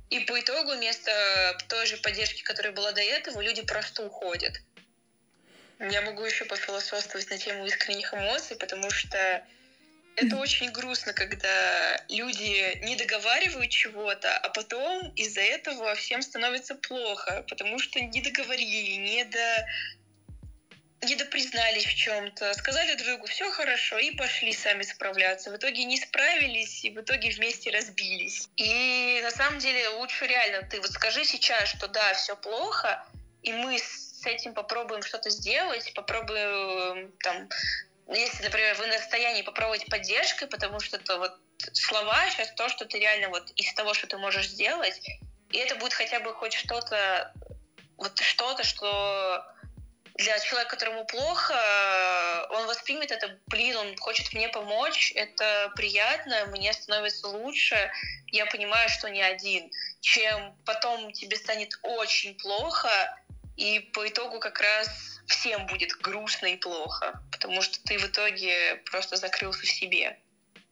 [0.09, 4.53] И по итогу вместо той же поддержки, которая была до этого, люди просто уходят.
[5.79, 9.45] Я могу еще пофилософствовать на тему искренних эмоций, потому что
[10.19, 17.45] это очень грустно, когда люди не договаривают чего-то, а потом из-за этого всем становится плохо,
[17.49, 19.65] потому что не договорили, не до
[21.01, 25.49] не допризнались в чем-то, сказали другу все хорошо и пошли сами справляться.
[25.49, 28.49] В итоге не справились и в итоге вместе разбились.
[28.57, 33.05] И на самом деле лучше реально ты вот скажи сейчас, что да, все плохо,
[33.43, 37.47] и мы с этим попробуем что-то сделать, попробуем там
[38.15, 41.33] если, например, вы на расстоянии попробовать поддержкой, потому что это вот
[41.73, 44.99] слова сейчас то, что ты реально вот из того, что ты можешь сделать,
[45.51, 47.33] и это будет хотя бы хоть что-то,
[47.97, 49.45] вот что-то, что
[50.15, 51.55] для человека, которому плохо,
[52.49, 57.91] он воспримет это, блин, он хочет мне помочь, это приятно, мне становится лучше,
[58.27, 62.89] я понимаю, что не один, чем потом тебе станет очень плохо,
[63.59, 68.81] и по итогу как раз всем будет грустно и плохо, потому что ты в итоге
[68.89, 70.17] просто закрылся в себе.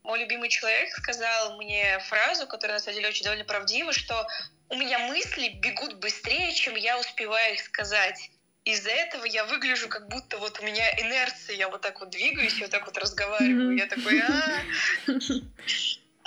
[0.03, 4.25] Мой любимый человек сказал мне фразу, которая на самом деле очень довольно правдива, что
[4.69, 8.31] у меня мысли бегут быстрее, чем я успеваю их сказать.
[8.63, 12.53] Из-за этого я выгляжу, как будто вот у меня инерция, я вот так вот двигаюсь,
[12.55, 14.63] я вот так вот разговариваю, я такой, а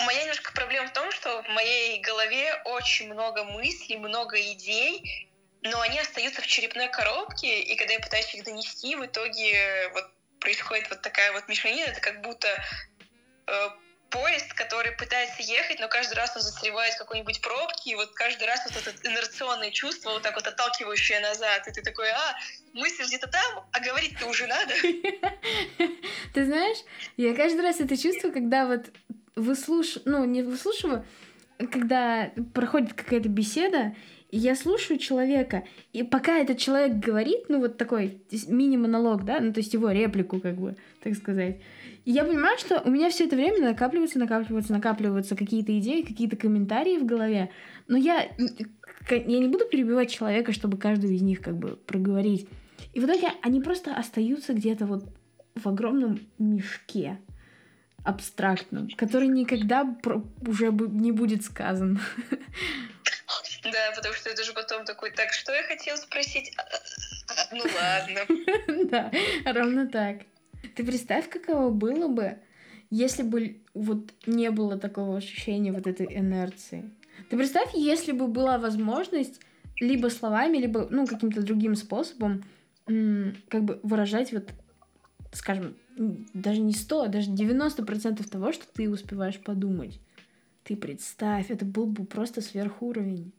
[0.04, 5.29] Моя немножко проблема в том, что в моей голове очень много мыслей, много идей,
[5.62, 10.04] но они остаются в черепной коробке, и когда я пытаюсь их донести, в итоге вот
[10.40, 12.48] происходит вот такая вот мешанина, это как будто
[13.46, 13.68] э,
[14.10, 18.46] поезд, который пытается ехать, но каждый раз он застревает в какой-нибудь пробке, и вот каждый
[18.46, 22.36] раз вот это инерционное чувство, вот так вот отталкивающее назад, и ты такой, а,
[22.72, 24.74] мысль где-то там, а говорить-то уже надо.
[26.34, 26.78] Ты знаешь,
[27.16, 28.86] я каждый раз это чувствую, когда вот
[29.36, 31.04] выслушиваю, ну, не выслушиваю,
[31.58, 33.94] когда проходит какая-то беседа,
[34.32, 39.60] я слушаю человека, и пока этот человек говорит, ну вот такой мини-монолог, да, ну то
[39.60, 41.60] есть его реплику, как бы, так сказать,
[42.04, 46.36] и я понимаю, что у меня все это время накапливаются, накапливаются, накапливаются какие-то идеи, какие-то
[46.36, 47.50] комментарии в голове,
[47.88, 48.28] но я,
[49.10, 52.48] я не буду перебивать человека, чтобы каждую из них как бы проговорить.
[52.94, 55.04] И в итоге они просто остаются где-то вот
[55.54, 57.18] в огромном мешке
[58.02, 59.84] абстрактном, который никогда
[60.46, 62.00] уже не будет сказан.
[63.62, 66.52] Да, потому что это же потом такой, так, что я хотел спросить?
[66.56, 66.76] А, а,
[67.28, 68.86] а, ну ладно.
[68.90, 69.10] Да,
[69.52, 70.22] ровно так.
[70.74, 72.38] Ты представь, каково было бы,
[72.90, 76.90] если бы вот не было такого ощущения вот этой инерции.
[77.28, 79.40] Ты представь, если бы была возможность
[79.80, 82.44] либо словами, либо, ну, каким-то другим способом
[82.86, 84.50] как бы выражать вот,
[85.32, 90.00] скажем, даже не 100, а даже 90% того, что ты успеваешь подумать.
[90.64, 93.32] Ты представь, это был бы просто сверхуровень.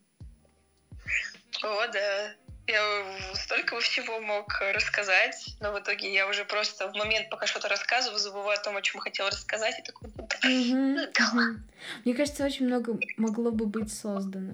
[1.64, 2.34] О, да.
[2.68, 7.68] Я столько всего мог рассказать, но в итоге я уже просто в момент, пока что-то
[7.68, 10.10] рассказываю, забываю о том, о чем хотела рассказать, и такой,
[10.46, 11.56] ну, да.
[12.06, 14.54] Мне кажется, очень много могло бы быть создано.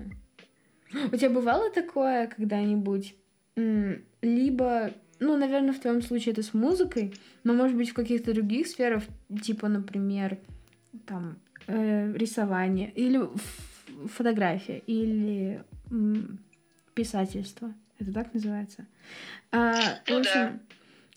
[1.12, 3.14] У тебя бывало такое когда-нибудь?
[3.56, 8.68] Либо, ну, наверное, в твоем случае это с музыкой, но, может быть, в каких-то других
[8.68, 9.04] сферах,
[9.44, 10.38] типа, например,
[11.06, 13.20] там, э, рисование, или
[14.08, 15.64] фотография, или
[16.98, 17.74] писательство.
[18.00, 18.86] Это так называется.
[19.52, 20.60] А, в ну общем,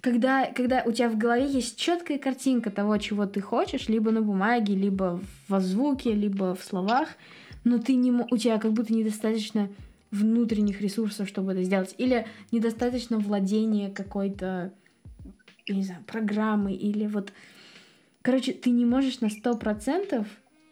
[0.03, 4.21] когда, когда у тебя в голове есть четкая картинка того, чего ты хочешь, либо на
[4.21, 7.09] бумаге, либо в звуке, либо в словах,
[7.65, 9.71] но ты не, у тебя как будто недостаточно
[10.11, 14.73] внутренних ресурсов, чтобы это сделать, или недостаточно владения какой-то,
[15.69, 17.33] не знаю, программой, или вот...
[18.23, 20.27] Короче, ты не можешь на сто процентов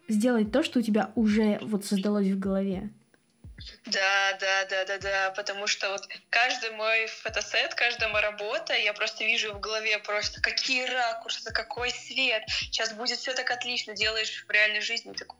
[0.06, 2.90] сделать то, что у тебя уже вот создалось в голове.
[3.86, 8.92] Да, да, да, да, да, потому что вот каждый мой фотосет, каждая моя работа, я
[8.92, 14.44] просто вижу в голове просто какие ракурсы, какой свет, сейчас будет все так отлично, делаешь
[14.46, 15.38] в реальной жизни такой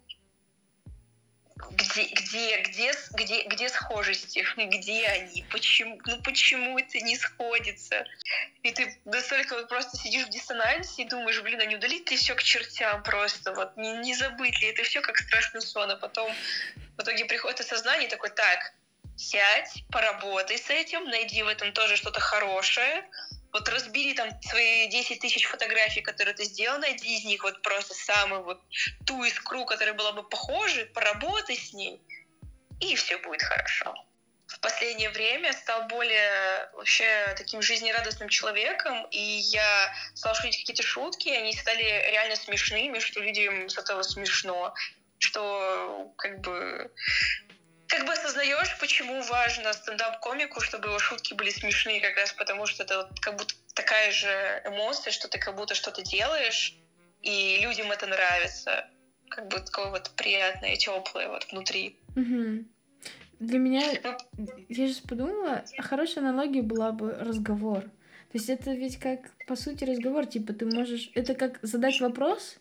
[1.71, 8.05] где, где, где, где, где схожести, где они, почему, ну почему это не сходится.
[8.63, 12.17] И ты настолько вот просто сидишь в диссонансе и думаешь, блин, а не удалить ли
[12.17, 15.97] все к чертям просто, вот не, не забыть ли это все как страшный сон, а
[15.97, 16.33] потом
[16.97, 18.73] в итоге приходит осознание такой, так,
[19.17, 23.05] сядь, поработай с этим, найди в этом тоже что-то хорошее,
[23.53, 27.95] вот разбери там свои 10 тысяч фотографий, которые ты сделал, найди из них вот просто
[27.95, 28.61] самую вот
[29.07, 32.01] ту искру, которая была бы похожа, поработай с ней,
[32.81, 33.95] и все будет хорошо.
[34.47, 41.29] В последнее время стал более вообще таким жизнерадостным человеком, и я стал шутить какие-то шутки,
[41.29, 44.75] они стали реально смешными, что людям с этого смешно,
[45.19, 46.91] что как бы
[47.89, 52.85] как бы осознаешь, почему важно стендап-комику, чтобы его шутки были смешные, как раз потому что
[52.85, 54.29] это вот как будто такая же
[54.67, 56.77] эмоция, что ты как будто что-то делаешь,
[57.23, 58.89] и людям это нравится.
[59.31, 61.99] Как бы такое вот приятное, теплое вот внутри.
[62.17, 62.65] Угу.
[63.41, 63.83] Для меня,
[64.37, 67.83] ну, я сейчас подумала, хорошая аналогия была бы разговор.
[67.83, 71.11] То есть это ведь как, по сути, разговор, типа ты можешь...
[71.15, 72.59] Это как задать вопрос,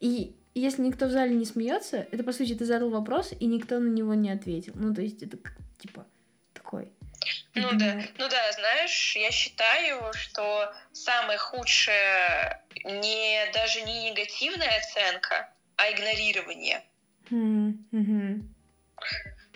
[0.00, 3.78] и если никто в зале не смеется, это по сути ты задал вопрос, и никто
[3.78, 4.72] на него не ответил.
[4.76, 5.38] Ну, то есть это
[5.78, 6.06] типа
[6.52, 6.90] такой.
[7.54, 15.48] Ну да, ну да, знаешь, я считаю, что самое худшее не даже не негативная оценка,
[15.76, 16.82] а игнорирование.
[17.30, 18.42] Mm-hmm.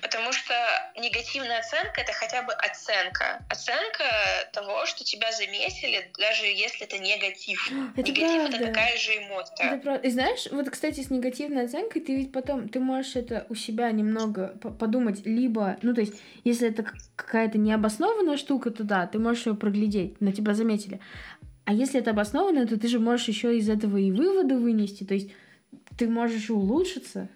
[0.03, 0.53] Потому что
[0.97, 3.45] негативная оценка это хотя бы оценка.
[3.49, 4.05] Оценка
[4.53, 7.71] того, что тебя заметили, даже если это негатив.
[7.97, 8.57] Это Негатив правда.
[8.57, 9.67] это такая же эмоция.
[9.67, 10.07] Это правда.
[10.07, 13.91] И знаешь, вот, кстати, с негативной оценкой ты ведь потом, ты можешь это у себя
[13.91, 16.85] немного подумать, либо, ну, то есть, если это
[17.17, 21.01] какая-то необоснованная штука, то да, ты можешь ее проглядеть, но тебя заметили.
[21.65, 25.15] А если это обоснованно, то ты же можешь еще из этого и выводы вынести, то
[25.15, 25.31] есть
[25.97, 27.29] ты можешь улучшиться.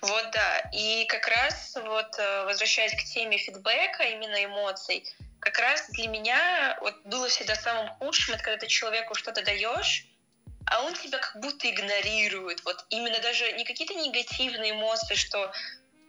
[0.00, 0.70] Вот да.
[0.72, 5.04] И как раз вот э, возвращаясь к теме фидбэка, именно эмоций,
[5.40, 10.06] как раз для меня вот было всегда самым худшим, это когда ты человеку что-то даешь,
[10.66, 12.64] а он тебя как будто игнорирует.
[12.64, 15.52] Вот именно даже не какие-то негативные эмоции, что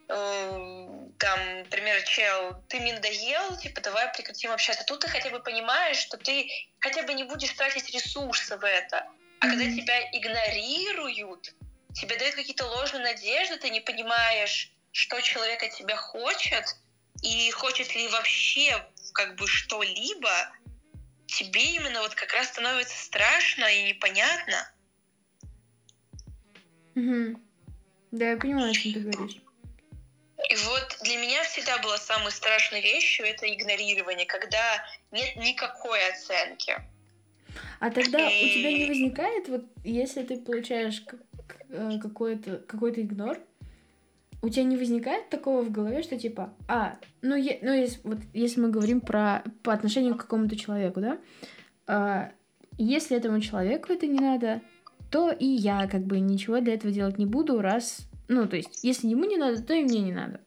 [0.08, 0.88] э,
[1.18, 4.84] там, например, чел, ты мне надоел, типа, давай прекратим общаться.
[4.84, 6.48] Тут ты хотя бы понимаешь, что ты
[6.80, 9.06] хотя бы не будешь тратить ресурсы в это.
[9.40, 9.50] А mm-hmm.
[9.50, 11.54] когда тебя игнорируют,
[11.96, 16.64] тебе дают какие-то ложные надежды, ты не понимаешь, что человек от тебя хочет,
[17.22, 20.52] и хочет ли вообще как бы что-либо,
[21.26, 24.70] тебе именно вот как раз становится страшно и непонятно.
[26.94, 27.40] Угу.
[28.12, 29.36] Да, я понимаю, о чем ты говоришь.
[30.50, 36.76] И вот для меня всегда была самой страшной вещью это игнорирование, когда нет никакой оценки.
[37.80, 38.44] А тогда и...
[38.44, 41.02] у тебя не возникает, вот если ты получаешь
[41.68, 43.38] Э, какой-то какой игнор,
[44.42, 48.18] у тебя не возникает такого в голове, что типа, а, ну, е, ну если, вот,
[48.32, 51.18] если мы говорим про по отношению к какому-то человеку, да,
[51.86, 52.32] а,
[52.78, 54.60] если этому человеку это не надо,
[55.10, 58.84] то и я как бы ничего для этого делать не буду, раз, ну, то есть,
[58.84, 60.40] если ему не надо, то и мне не надо.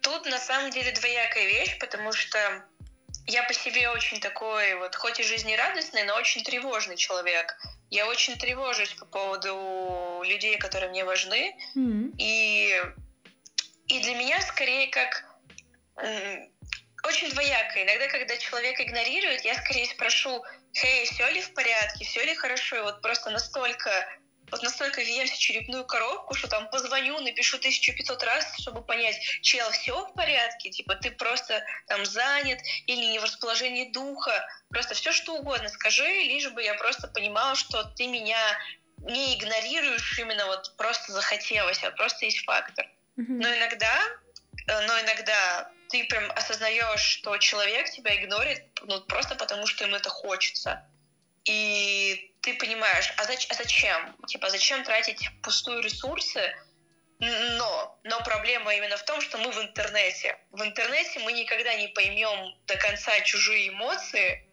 [0.00, 2.38] Тут на самом деле двоякая вещь, потому что
[3.26, 7.56] я по себе очень такой вот, хоть и жизнерадостный, но очень тревожный человек.
[7.90, 11.56] Я очень тревожусь по поводу людей, которые мне важны.
[11.76, 12.14] Mm-hmm.
[12.18, 12.82] И,
[13.88, 15.24] и для меня скорее как
[17.06, 17.82] очень двояко.
[17.82, 20.44] Иногда, когда человек игнорирует, я скорее спрошу,
[20.74, 23.90] «Хей, все ли в порядке, все ли хорошо?» И вот просто настолько
[24.50, 29.68] вот настолько въемся в черепную коробку, что там позвоню, напишу 1500 раз, чтобы понять, чел,
[29.70, 35.12] все в порядке, типа ты просто там занят или не в расположении духа, просто все
[35.12, 38.38] что угодно скажи, лишь бы я просто понимала, что ты меня
[38.98, 42.86] не игнорируешь именно вот просто захотелось, а просто есть фактор.
[43.16, 43.24] Mm-hmm.
[43.28, 44.02] Но иногда,
[44.68, 49.94] э, но иногда ты прям осознаешь, что человек тебя игнорит, ну просто потому что им
[49.94, 50.88] это хочется.
[51.46, 54.16] И ты понимаешь, а, зач- а зачем?
[54.26, 56.54] Типа, зачем тратить пустую ресурсы?
[57.18, 60.38] Но, но проблема именно в том, что мы в интернете.
[60.50, 64.46] В интернете мы никогда не поймем до конца чужие эмоции,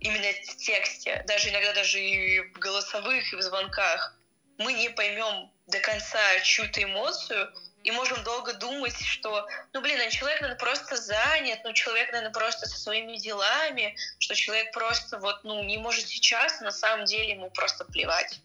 [0.00, 4.18] именно в тексте, даже иногда даже и в голосовых, и в звонках.
[4.58, 7.52] Мы не поймем до конца чью-то эмоцию,
[7.84, 12.32] и можем долго думать, что, ну, блин, а человек, наверное, просто занят, ну, человек, наверное,
[12.32, 17.30] просто со своими делами, что человек просто вот, ну, не может сейчас, на самом деле
[17.30, 18.40] ему просто плевать.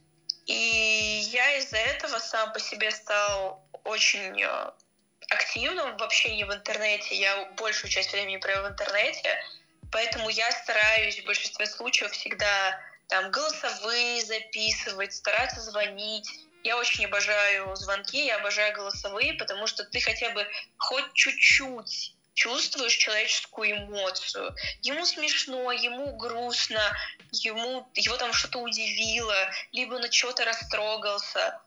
[0.46, 4.72] И я из-за этого сам по себе стал очень э,
[5.30, 7.16] активным в общении в интернете.
[7.16, 9.42] Я большую часть времени провел в интернете,
[9.92, 16.30] поэтому я стараюсь в большинстве случаев всегда там голосовые записывать, стараться звонить,
[16.64, 20.47] я очень обожаю звонки, я обожаю голосовые, потому что ты хотя бы
[20.78, 24.55] хоть чуть-чуть чувствуешь человеческую эмоцию.
[24.82, 26.82] Ему смешно, ему грустно,
[27.32, 31.62] ему, его там что-то удивило, либо от чего-то растрогался.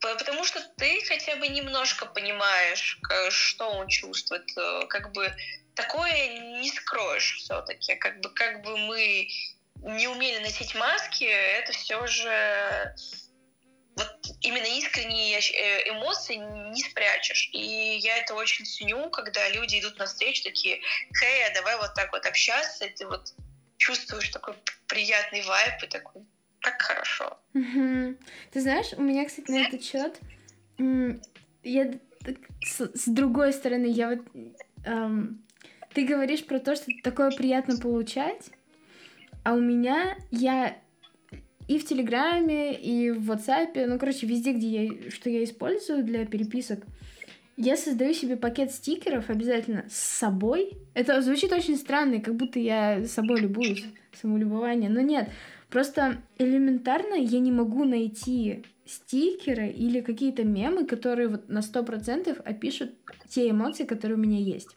[0.00, 2.98] Потому что ты хотя бы немножко понимаешь,
[3.30, 4.48] что он чувствует.
[4.56, 5.34] Э, как бы
[5.74, 7.96] такое не скроешь все-таки.
[7.96, 9.28] Как бы, как бы мы
[9.82, 12.94] не умели носить маски, это все же
[14.00, 17.50] вот именно искренние э, эмоции не спрячешь.
[17.52, 20.80] И я это очень ценю, когда люди идут на встречу такие,
[21.18, 23.34] хей, а давай вот так вот общаться, и ты вот
[23.76, 24.54] чувствуешь такой
[24.86, 26.22] приятный вайп и такой,
[26.60, 27.38] как хорошо.
[27.54, 28.16] Угу.
[28.52, 30.18] Ты знаешь, у меня, кстати, на этот счет,
[31.62, 31.92] я
[32.64, 34.20] с, с другой стороны, я вот
[34.84, 35.44] эм,
[35.94, 38.50] ты говоришь про то, что такое приятно получать,
[39.44, 40.76] а у меня я
[41.70, 46.26] и в Телеграме, и в WhatsApp, ну, короче, везде, где я, что я использую для
[46.26, 46.80] переписок,
[47.56, 50.72] я создаю себе пакет стикеров обязательно с собой.
[50.94, 53.84] Это звучит очень странно, как будто я собой любуюсь,
[54.20, 55.28] самолюбование, но нет.
[55.68, 62.90] Просто элементарно я не могу найти стикеры или какие-то мемы, которые вот на 100% опишут
[63.28, 64.70] те эмоции, которые у меня есть.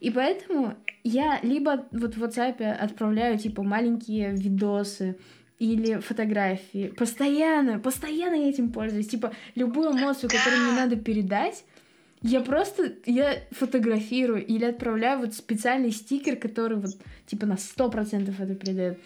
[0.00, 0.74] И поэтому
[1.04, 5.16] я либо вот в WhatsApp отправляю типа маленькие видосы,
[5.58, 6.88] или фотографии.
[6.88, 9.08] Постоянно, постоянно я этим пользуюсь.
[9.08, 11.64] Типа, любую эмоцию, которую мне надо передать,
[12.22, 16.92] я просто, я фотографирую или отправляю вот специальный стикер, который вот,
[17.26, 18.98] типа, на сто процентов это передает.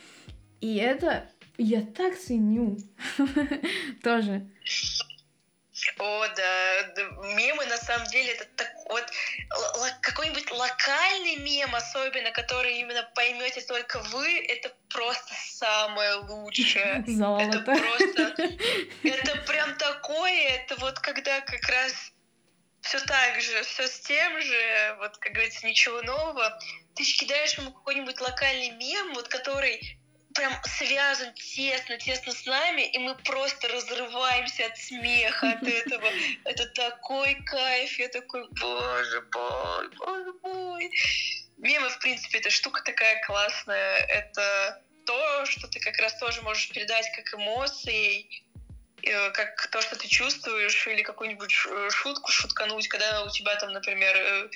[0.60, 1.28] И это
[1.58, 2.78] я так ценю.
[4.02, 4.46] Тоже.
[5.98, 7.02] О, да,
[7.36, 9.04] мемы на самом деле это так вот
[10.00, 17.04] какой-нибудь локальный мем, особенно, который именно поймете только вы, это просто самое лучшее.
[17.06, 17.44] Золото.
[17.44, 18.22] Это просто,
[19.02, 22.12] это прям такое, это вот когда как раз
[22.80, 26.58] все так же, все с тем же, вот как говорится, ничего нового.
[26.94, 29.98] Ты кидаешь ему какой-нибудь локальный мем, вот который
[30.34, 36.08] прям связан тесно, тесно с нами, и мы просто разрываемся от смеха от этого.
[36.44, 40.90] Это такой кайф, я такой, боже мой, боже мой.
[41.56, 43.96] Мемы, в принципе, эта штука такая классная.
[44.08, 48.26] Это то, что ты как раз тоже можешь передать как эмоции,
[49.02, 51.50] э, как то, что ты чувствуешь, или какую-нибудь
[51.90, 54.48] шутку шуткануть, когда у тебя там, например, э,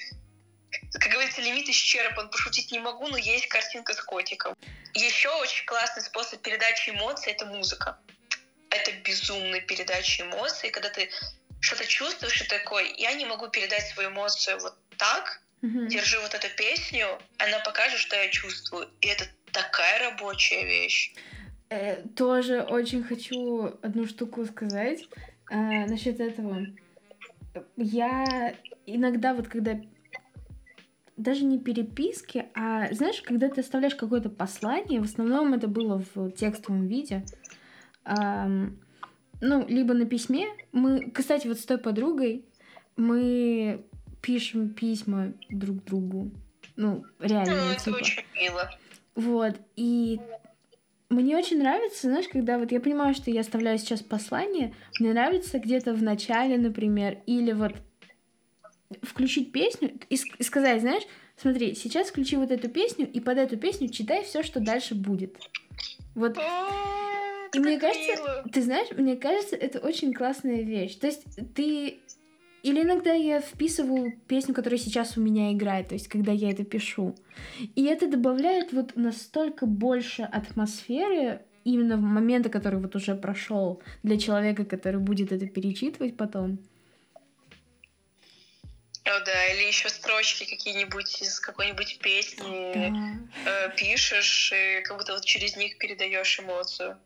[0.92, 4.54] как говорится, лимит исчерпан, пошутить не могу, но есть картинка с котиком.
[4.94, 7.98] Еще очень классный способ передачи эмоций— это музыка.
[8.70, 11.10] Это безумная передача эмоций, когда ты
[11.60, 15.88] что-то чувствуешь и такой, я не могу передать свою эмоцию вот так, mm-hmm.
[15.88, 18.90] держи вот эту песню, она покажет, что я чувствую.
[19.00, 21.14] И это такая рабочая вещь.
[21.68, 25.06] Э, тоже очень хочу одну штуку сказать
[25.50, 26.66] э, насчет этого.
[27.76, 28.54] Я
[28.86, 29.80] иногда вот когда
[31.16, 36.30] даже не переписки, а знаешь, когда ты оставляешь какое-то послание, в основном это было в
[36.32, 37.24] текстовом виде,
[38.04, 38.80] эм,
[39.40, 40.48] ну, либо на письме.
[40.72, 42.44] Мы, кстати, вот с той подругой
[42.96, 43.84] мы
[44.22, 46.30] пишем письма друг другу.
[46.76, 47.54] Ну, реально.
[47.54, 47.96] Ну, это типа.
[47.96, 48.70] очень мило.
[49.14, 50.20] Вот, и
[51.10, 55.58] мне очень нравится, знаешь, когда вот я понимаю, что я оставляю сейчас послание, мне нравится
[55.58, 57.74] где-то в начале, например, или вот
[59.02, 61.02] включить песню и, и сказать, знаешь,
[61.36, 65.36] смотри, сейчас включи вот эту песню, и под эту песню читай все, что дальше будет.
[66.14, 66.38] Вот.
[67.52, 70.96] И мне кажется, ты знаешь, мне кажется, это очень классная вещь.
[70.96, 71.98] То есть ты...
[72.62, 76.64] Или иногда я вписываю песню, которая сейчас у меня играет, то есть когда я это
[76.64, 77.16] пишу.
[77.74, 84.18] И это добавляет вот настолько больше атмосферы именно в момента, который вот уже прошел для
[84.18, 86.58] человека, который будет это перечитывать потом.
[89.04, 92.72] О, да, или еще строчки какие-нибудь из какой-нибудь песни
[93.44, 93.66] да.
[93.66, 96.98] э, пишешь, и как будто вот через них передаешь эмоцию.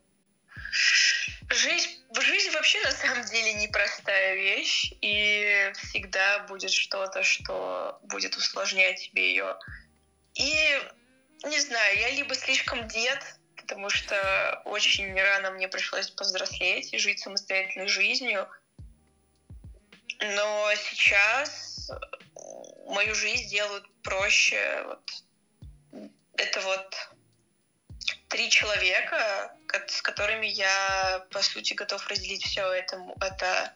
[1.49, 9.01] Жизнь, жизнь вообще на самом деле непростая вещь, и всегда будет что-то, что будет усложнять
[9.01, 9.57] тебе ее.
[10.33, 10.81] И
[11.43, 13.19] не знаю, я либо слишком дед,
[13.55, 18.47] потому что очень рано мне пришлось повзрослеть и жить самостоятельной жизнью.
[20.19, 21.91] Но сейчас
[22.87, 24.83] мою жизнь делают проще.
[24.87, 26.09] Вот.
[26.37, 27.09] Это вот
[28.29, 29.55] три человека,
[29.87, 32.99] с которыми я, по сути, готов разделить все это.
[33.21, 33.73] Это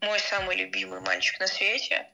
[0.00, 2.08] мой самый любимый мальчик на свете,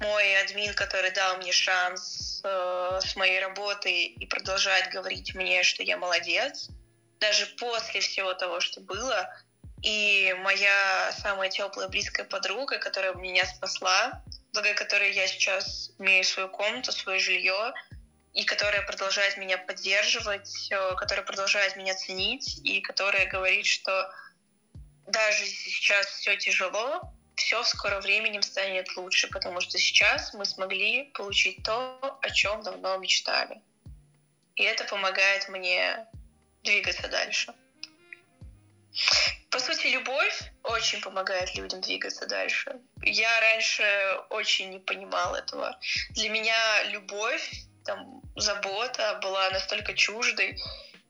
[0.00, 5.82] мой админ, который дал мне шанс э, с моей работой и продолжает говорить мне, что
[5.82, 6.70] я молодец,
[7.20, 9.28] даже после всего того, что было,
[9.82, 16.48] и моя самая теплая близкая подруга, которая меня спасла, благодаря которой я сейчас имею свою
[16.48, 17.72] комнату, свое жилье,
[18.32, 24.12] и которая продолжает меня поддерживать, э, которая продолжает меня ценить, и которая говорит, что
[25.06, 31.04] даже сейчас все тяжело, все в скором времени станет лучше, потому что сейчас мы смогли
[31.14, 33.60] получить то, о чем давно мечтали.
[34.56, 36.06] И это помогает мне
[36.62, 37.54] двигаться дальше.
[39.50, 42.78] По сути, любовь очень помогает людям двигаться дальше.
[43.02, 43.84] Я раньше
[44.30, 45.78] очень не понимала этого.
[46.10, 47.50] Для меня любовь,
[47.84, 50.58] там, забота была настолько чуждой.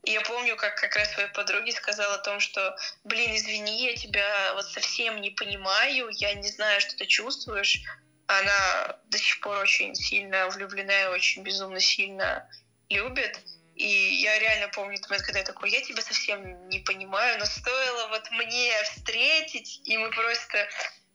[0.04, 3.96] И я помню, как как раз своей подруге сказала о том, что, блин, извини, я
[3.96, 7.82] тебя вот совсем не понимаю, я не знаю, что ты чувствуешь.
[8.26, 12.48] Она до сих пор очень сильно влюблена и очень безумно сильно
[12.88, 13.38] любит.
[13.74, 18.08] И я реально помню момент, когда я такой, я тебя совсем не понимаю, но стоило
[18.08, 20.68] вот мне встретить, и мы просто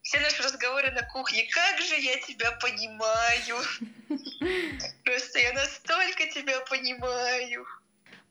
[0.05, 3.57] все наши разговоры на кухне, как же я тебя понимаю.
[5.03, 7.65] Просто я настолько тебя понимаю.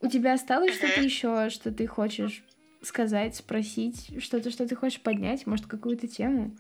[0.01, 2.45] У тебя осталось что-то еще, что ты хочешь
[2.81, 6.57] сказать, спросить, что-то, что ты хочешь поднять, может, какую-то тему?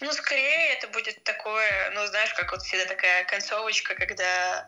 [0.00, 4.66] Ну, скорее это будет такое, ну, знаешь, как вот всегда такая концовочка, когда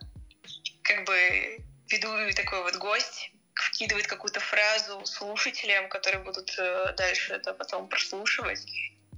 [0.82, 1.58] как бы
[1.88, 3.32] веду такой вот гость,
[3.80, 8.62] вкидывает какую-то фразу слушателям, которые будут э, дальше это потом прослушивать.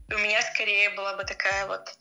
[0.08, 1.98] И у меня скорее была бы такая вот...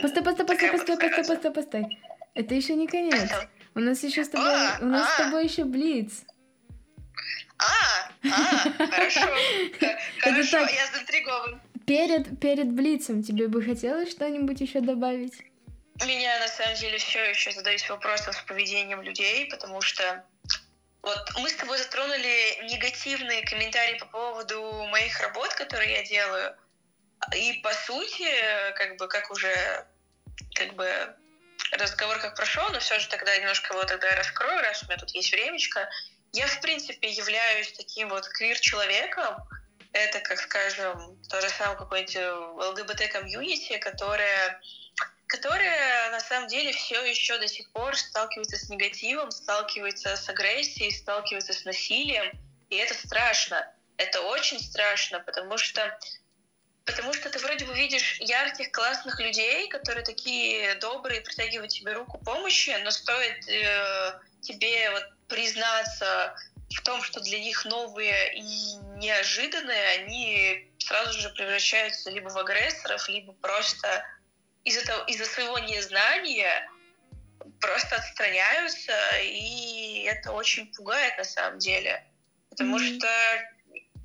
[0.00, 1.98] Постой, постой, постой, постой, постой, постой, постой.
[2.34, 3.30] Это еще не конец.
[3.74, 5.12] У нас еще с тобой, а, у нас а.
[5.12, 6.22] с тобой еще блиц.
[7.58, 9.20] А, а, хорошо.
[10.20, 11.60] Хорошо, я заинтригован.
[11.86, 15.34] Перед, перед блицем тебе бы хотелось что-нибудь еще добавить?
[16.06, 20.24] Меня на самом деле все еще задаюсь вопросом с поведением людей, потому что
[21.04, 26.56] вот мы с тобой затронули негативные комментарии по поводу моих работ, которые я делаю.
[27.34, 28.26] И по сути,
[28.74, 29.86] как бы, как уже,
[30.54, 31.14] как бы,
[31.72, 35.10] разговор как прошел, но все же тогда немножко его тогда раскрою, раз у меня тут
[35.10, 35.88] есть времечко.
[36.32, 39.36] Я, в принципе, являюсь таким вот квир-человеком.
[39.92, 44.60] Это, как скажем, то же самое какое-нибудь ЛГБТ-комьюнити, которое
[45.26, 50.92] которая на самом деле все еще до сих пор сталкивается с негативом, сталкивается с агрессией,
[50.92, 52.30] сталкивается с насилием.
[52.70, 53.70] И это страшно.
[53.96, 55.98] Это очень страшно, потому что
[56.84, 62.18] Потому что ты вроде бы видишь ярких, классных людей, которые такие добрые, притягивают тебе руку
[62.18, 66.36] помощи, но стоит э, тебе вот признаться
[66.76, 73.08] в том, что для них новые и неожиданные, они сразу же превращаются либо в агрессоров,
[73.08, 74.04] либо просто
[74.64, 76.68] из-за того, из-за своего незнания
[77.60, 82.04] просто отстраняются, и это очень пугает на самом деле.
[82.50, 82.96] Потому mm-hmm.
[82.96, 83.08] что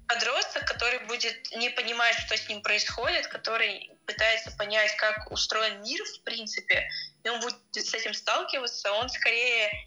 [0.08, 6.04] подросток, который будет не понимать, что с ним происходит, который пытается понять, как устроен мир
[6.04, 6.90] в принципе,
[7.24, 9.86] и он будет с этим сталкиваться, он скорее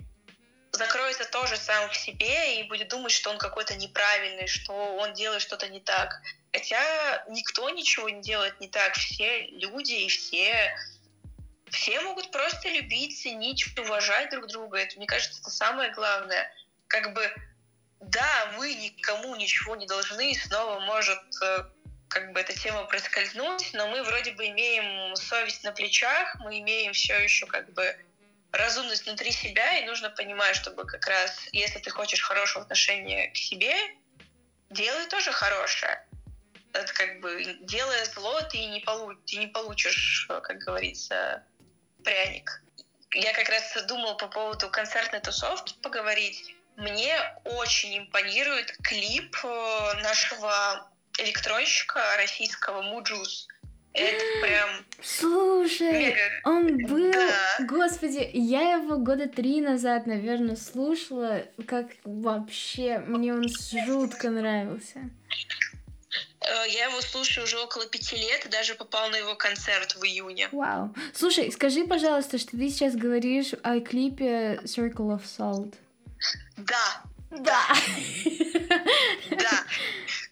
[0.72, 5.42] закроется тоже сам в себе и будет думать, что он какой-то неправильный, что он делает
[5.42, 6.20] что-то не так.
[6.52, 8.94] Хотя никто ничего не делает не так.
[8.94, 10.74] Все люди и все
[11.72, 14.78] все могут просто любить, ценить, уважать друг друга.
[14.78, 16.52] Это, мне кажется, это самое главное.
[16.86, 17.32] Как бы,
[18.00, 21.64] да, мы никому ничего не должны, и снова может э,
[22.08, 26.92] как бы эта тема проскользнуть, но мы вроде бы имеем совесть на плечах, мы имеем
[26.92, 27.96] все еще как бы
[28.52, 33.36] разумность внутри себя, и нужно понимать, чтобы как раз, если ты хочешь хорошего отношения к
[33.36, 33.74] себе,
[34.70, 36.06] делай тоже хорошее.
[36.72, 41.44] Это как бы, делая зло, ты не, полу ты не получишь, как говорится,
[42.04, 42.62] пряник.
[43.14, 46.54] Я как раз думал по поводу концертной тусовки поговорить.
[46.76, 53.48] Мне очень импонирует клип э, нашего электронщика российского Муджус.
[53.94, 54.68] Это прям...
[55.02, 56.20] Слушай, мега...
[56.44, 57.12] он был...
[57.12, 57.56] Да.
[57.66, 61.44] Господи, я его года три назад, наверное, слушала.
[61.66, 63.46] Как вообще, мне он
[63.86, 65.10] жутко нравился.
[66.40, 70.04] Э, Я его слушаю уже около пяти лет и даже попал на его концерт в
[70.04, 70.48] июне.
[70.52, 70.94] Вау.
[71.14, 75.74] Слушай, скажи, пожалуйста, что ты сейчас говоришь о клипе Circle of Salt.
[76.56, 77.60] Да, Да.
[79.30, 79.64] да,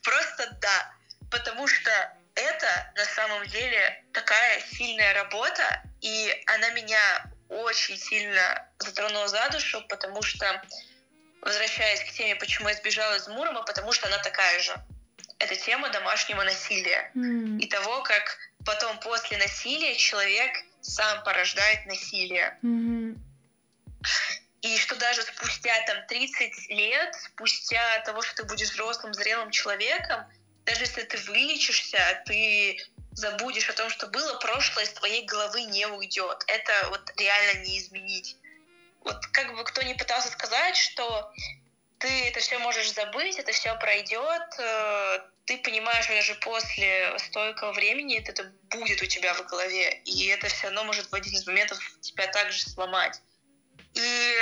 [0.02, 0.92] просто да.
[1.30, 1.90] Потому что
[2.34, 9.82] это на самом деле такая сильная работа, и она меня очень сильно затронула за душу,
[9.88, 10.62] потому что,
[11.40, 14.74] возвращаясь к теме, почему я сбежала из Мурома, потому что она такая же.
[15.38, 17.10] Это тема домашнего насилия.
[17.14, 22.58] М, И того, как потом после насилия человек сам порождает насилие.
[22.62, 23.16] мгм.
[24.62, 30.26] И что даже спустя там 30 лет, спустя того, что ты будешь взрослым, зрелым человеком,
[30.70, 32.78] даже если ты вылечишься, ты
[33.12, 36.44] забудешь о том, что было, прошлое из твоей головы не уйдет.
[36.46, 38.36] Это вот реально не изменить.
[39.00, 41.32] Вот как бы кто ни пытался сказать, что
[41.98, 48.22] ты это все можешь забыть, это все пройдет, э, ты понимаешь, даже после стойкого времени
[48.24, 51.78] это будет у тебя в голове, и это все равно может в один из моментов
[52.00, 53.20] тебя также сломать.
[53.94, 54.36] И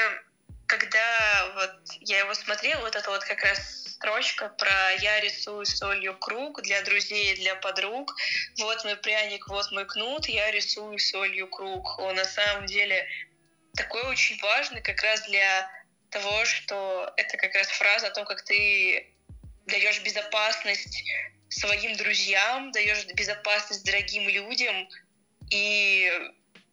[0.67, 6.17] когда вот я его смотрела, вот эта вот как раз строчка про «я рисую солью
[6.19, 8.15] круг для друзей, для подруг»,
[8.59, 11.99] «вот мой пряник, вот мой кнут, я рисую солью круг».
[11.99, 13.07] Он на самом деле
[13.75, 15.71] такой очень важный как раз для
[16.11, 19.07] того, что это как раз фраза о том, как ты
[19.67, 21.05] даешь безопасность
[21.51, 24.89] своим друзьям, даешь безопасность дорогим людям
[25.51, 26.11] и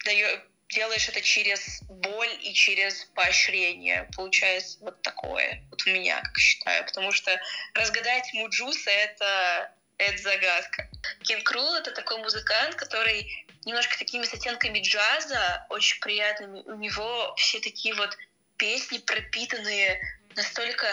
[0.06, 0.40] даешь,
[0.70, 4.10] делаешь это через боль и через поощрение.
[4.16, 5.64] Получается вот такое.
[5.70, 6.86] Вот у меня, как считаю.
[6.86, 7.40] Потому что
[7.74, 10.90] разгадать Муджуса— это, это загадка.
[11.24, 16.62] Кен Крул— это такой музыкант, который немножко такими с оттенками джаза, очень приятными.
[16.66, 18.18] У него все такие вот
[18.58, 20.00] песни, пропитанные
[20.36, 20.88] настолько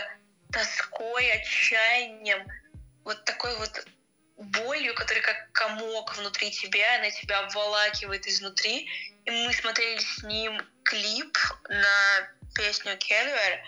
[0.52, 2.46] тоской, отчаянием,
[3.04, 3.86] вот такой вот
[4.42, 8.88] болью, которая как комок внутри тебя, она тебя обволакивает изнутри.
[9.24, 11.38] И мы смотрели с ним клип
[11.68, 13.62] на песню Келвер,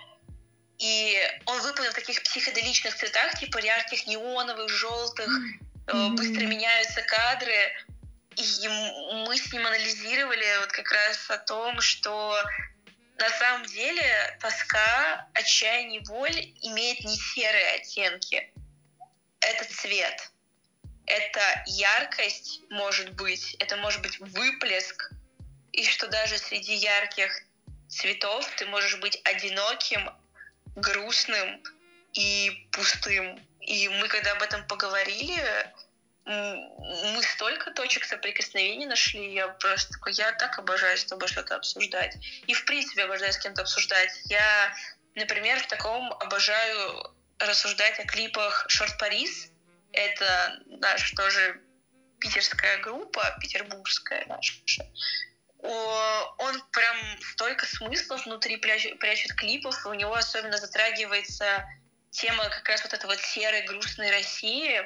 [0.78, 1.16] и
[1.46, 5.28] он выполнен в таких психоделичных цветах, типа ярких неоновых, желтых,
[5.86, 7.72] э, быстро меняются кадры.
[8.36, 8.68] И
[9.26, 12.36] мы с ним анализировали вот как раз о том, что
[13.18, 18.52] на самом деле тоска, отчаяние, боль имеет не серые оттенки.
[19.40, 20.32] Это цвет.
[21.06, 25.10] Это яркость может быть, это может быть выплеск.
[25.72, 27.42] И что даже среди ярких
[27.88, 30.10] цветов ты можешь быть одиноким,
[30.76, 31.62] грустным
[32.12, 33.40] и пустым.
[33.60, 35.72] И мы когда об этом поговорили,
[36.26, 42.16] мы столько точек соприкосновения нашли, я просто такой, я так обожаю с тобой что-то обсуждать.
[42.46, 44.10] И в принципе обожаю с кем-то обсуждать.
[44.24, 44.74] Я,
[45.14, 49.50] например, в таком обожаю рассуждать о клипах Шорт Парис.
[49.94, 51.60] Это наша тоже
[52.18, 54.54] питерская группа, петербургская наша.
[55.62, 56.96] Он прям
[57.32, 61.64] столько смыслов внутри прячет, прячет клипов, у него особенно затрагивается
[62.10, 64.82] тема как раз вот этой вот серой, грустной России,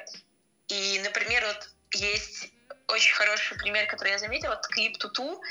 [0.67, 2.51] и, например, вот есть
[2.87, 5.41] очень хороший пример, который я заметила, вот клип Туту.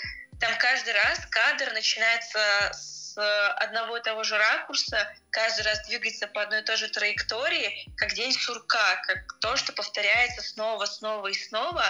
[0.40, 6.42] Там каждый раз кадр начинается с одного и того же ракурса, каждый раз двигается по
[6.42, 11.34] одной и той же траектории, как день сурка, как то, что повторяется снова, снова и
[11.34, 11.84] снова.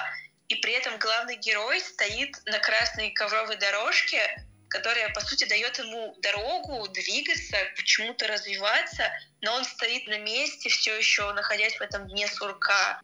[0.49, 6.17] И при этом главный герой стоит на красной ковровой дорожке, которая, по сути, дает ему
[6.21, 9.11] дорогу двигаться, к чему-то развиваться,
[9.41, 13.01] но он стоит на месте, все еще находясь в этом дне сурка.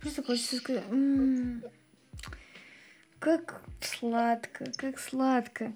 [0.00, 1.64] Просто хочется сказать, м-м,
[3.20, 5.72] как сладко, как сладко.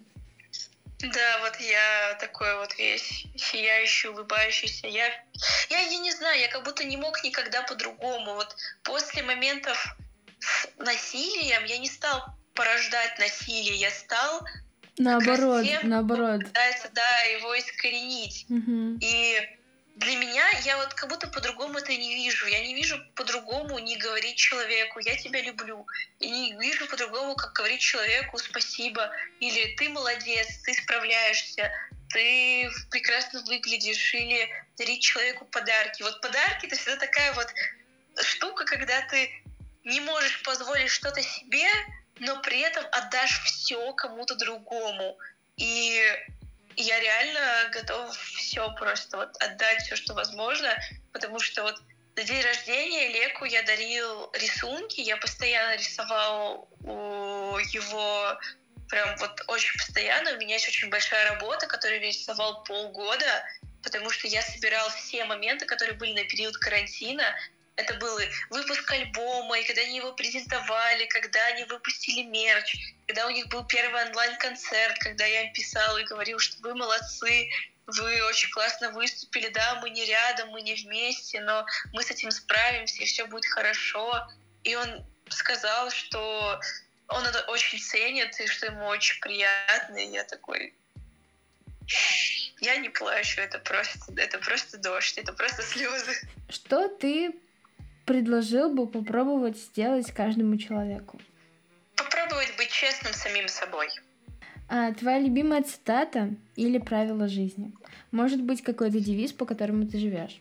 [0.98, 4.86] Да, вот я такой вот весь сияющий, улыбающийся.
[4.86, 5.06] Я,
[5.68, 8.34] я, я не знаю, я как будто не мог никогда по-другому.
[8.34, 9.96] Вот после моментов
[10.40, 12.24] с насилием я не стал
[12.54, 14.46] порождать насилие, я стал
[14.98, 16.42] Наоборот, тем, наоборот.
[16.44, 18.46] пытается, да, его искоренить.
[18.48, 18.98] Мгм.
[19.02, 19.58] И
[19.96, 22.46] для меня я вот как будто по-другому это не вижу.
[22.46, 25.86] Я не вижу по-другому не говорить человеку «я тебя люблю».
[26.20, 31.72] Я не вижу по-другому, как говорить человеку «спасибо» или «ты молодец, ты справляешься»,
[32.10, 36.02] «ты прекрасно выглядишь» или дарить человеку подарки.
[36.02, 37.48] Вот подарки— это всегда такая вот
[38.22, 39.42] штука, когда ты
[39.84, 41.66] не можешь позволить что-то себе,
[42.18, 45.16] но при этом отдашь все кому-то другому.
[45.56, 46.02] И
[46.76, 50.76] я реально готова все просто вот отдать все, что возможно,
[51.12, 51.76] потому что вот
[52.16, 58.38] на день рождения Леку я дарил рисунки, я постоянно рисовал у его
[58.88, 60.32] прям вот очень постоянно.
[60.32, 63.44] У меня есть очень большая работа, которую я рисовал полгода,
[63.82, 67.34] потому что я собирал все моменты, которые были на период карантина.
[67.76, 68.18] Это был
[68.48, 72.74] выпуск альбома, и когда они его презентовали, когда они выпустили мерч,
[73.06, 77.50] когда у них был первый онлайн-концерт, когда я им писал и говорил, что вы молодцы,
[77.86, 82.30] вы очень классно выступили, да, мы не рядом, мы не вместе, но мы с этим
[82.30, 84.26] справимся, и все будет хорошо.
[84.64, 86.58] И он сказал, что
[87.08, 90.74] он это очень ценит, и что ему очень приятно, и я такой...
[92.60, 96.18] Я не плачу, это просто, это просто дождь, это просто слезы.
[96.48, 97.36] Что ты
[98.06, 101.20] предложил бы попробовать сделать каждому человеку?
[101.96, 103.88] Попробовать быть честным самим собой.
[104.68, 107.72] А твоя любимая цитата или правило жизни?
[108.10, 110.40] Может быть, какой-то девиз, по которому ты живешь?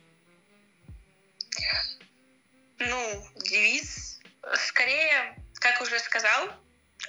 [2.79, 4.19] Ну, девиз.
[4.53, 6.49] Скорее, как уже сказал,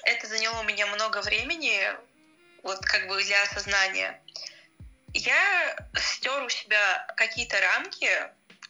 [0.05, 1.79] это заняло у меня много времени,
[2.63, 4.21] вот как бы для осознания.
[5.13, 8.09] Я стер у себя какие-то рамки,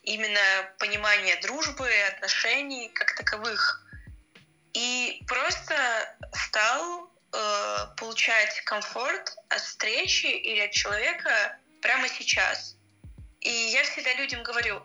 [0.07, 3.85] именно понимание дружбы, отношений как таковых.
[4.73, 5.75] И просто
[6.33, 12.77] стал э, получать комфорт от встречи или от человека прямо сейчас.
[13.41, 14.83] И я всегда людям говорю,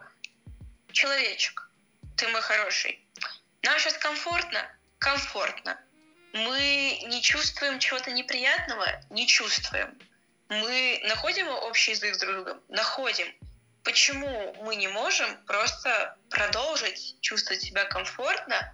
[0.92, 1.70] человечек,
[2.18, 3.00] ты мой хороший,
[3.64, 4.60] нам сейчас комфортно?
[4.98, 5.80] Комфортно.
[6.34, 8.88] Мы не чувствуем чего-то неприятного?
[9.10, 9.98] Не чувствуем.
[10.50, 12.62] Мы находим общий язык с друг другом?
[12.70, 13.28] Находим.
[13.84, 18.72] Почему мы не можем просто продолжить чувствовать себя комфортно,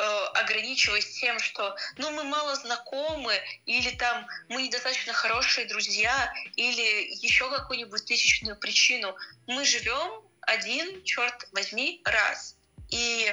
[0.00, 3.34] Э, ограничиваясь тем, что ну мы мало знакомы,
[3.66, 9.14] или там мы недостаточно хорошие друзья, или еще какую-нибудь тысячную причину.
[9.46, 12.56] Мы живем один, черт возьми, раз.
[12.88, 13.30] И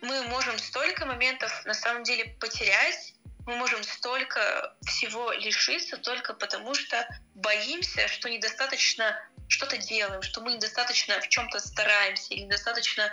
[0.00, 3.12] мы можем столько моментов на самом деле потерять,
[3.44, 9.20] мы можем столько всего лишиться только потому, что боимся, что недостаточно
[9.52, 13.12] что-то делаем, что мы недостаточно в чем-то стараемся, или недостаточно,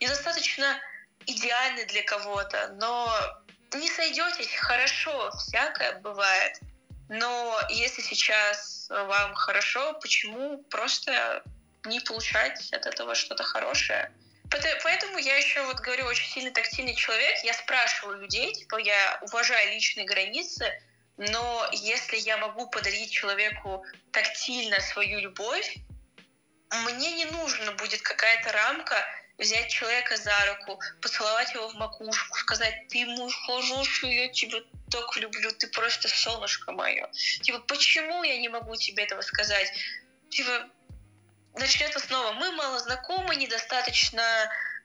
[0.00, 0.80] недостаточно
[1.26, 3.12] идеальны для кого-то, но
[3.74, 6.60] не сойдетесь, хорошо, всякое бывает.
[7.08, 11.42] Но если сейчас вам хорошо, почему просто
[11.84, 14.12] не получать от этого что-то хорошее?
[14.50, 17.42] Поэтому я еще вот говорю, очень сильно тактильный человек.
[17.42, 20.80] Я спрашиваю людей, типа, я уважаю личные границы,
[21.16, 25.76] но если я могу подарить человеку тактильно свою любовь,
[26.70, 28.96] мне не нужна будет какая-то рамка,
[29.38, 34.60] взять человека за руку, поцеловать его в макушку, сказать, ты мой хороший, я тебя
[34.90, 37.08] так люблю, ты просто солнышко мое.
[37.42, 39.72] Типа, почему я не могу тебе этого сказать?
[40.30, 40.68] Типа,
[41.54, 44.22] начнется снова, мы мало знакомы, недостаточно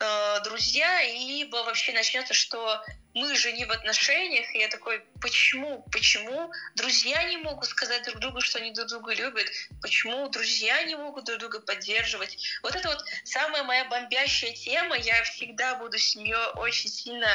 [0.01, 2.83] э, друзья, либо вообще начнется, что
[3.13, 8.19] мы же не в отношениях, и я такой, почему, почему друзья не могут сказать друг
[8.19, 9.47] другу, что они друг друга любят,
[9.81, 12.37] почему друзья не могут друг друга поддерживать.
[12.63, 17.27] Вот это вот самая моя бомбящая тема, я всегда буду с нее очень сильно,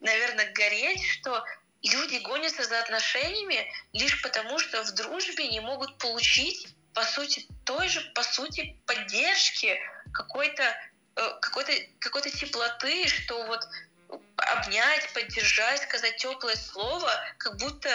[0.00, 1.44] наверное, гореть, что
[1.82, 7.88] люди гонятся за отношениями лишь потому, что в дружбе не могут получить, по сути, той
[7.88, 9.78] же, по сути, поддержки,
[10.12, 10.62] какой-то
[11.14, 13.60] какой-то какой-то теплоты, что вот
[14.36, 17.88] обнять, поддержать, сказать теплое слово, как будто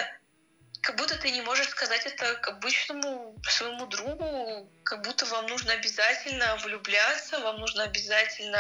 [0.82, 5.74] как будто ты не можешь сказать это к обычному своему другу, как будто вам нужно
[5.74, 8.60] обязательно влюбляться, вам нужно обязательно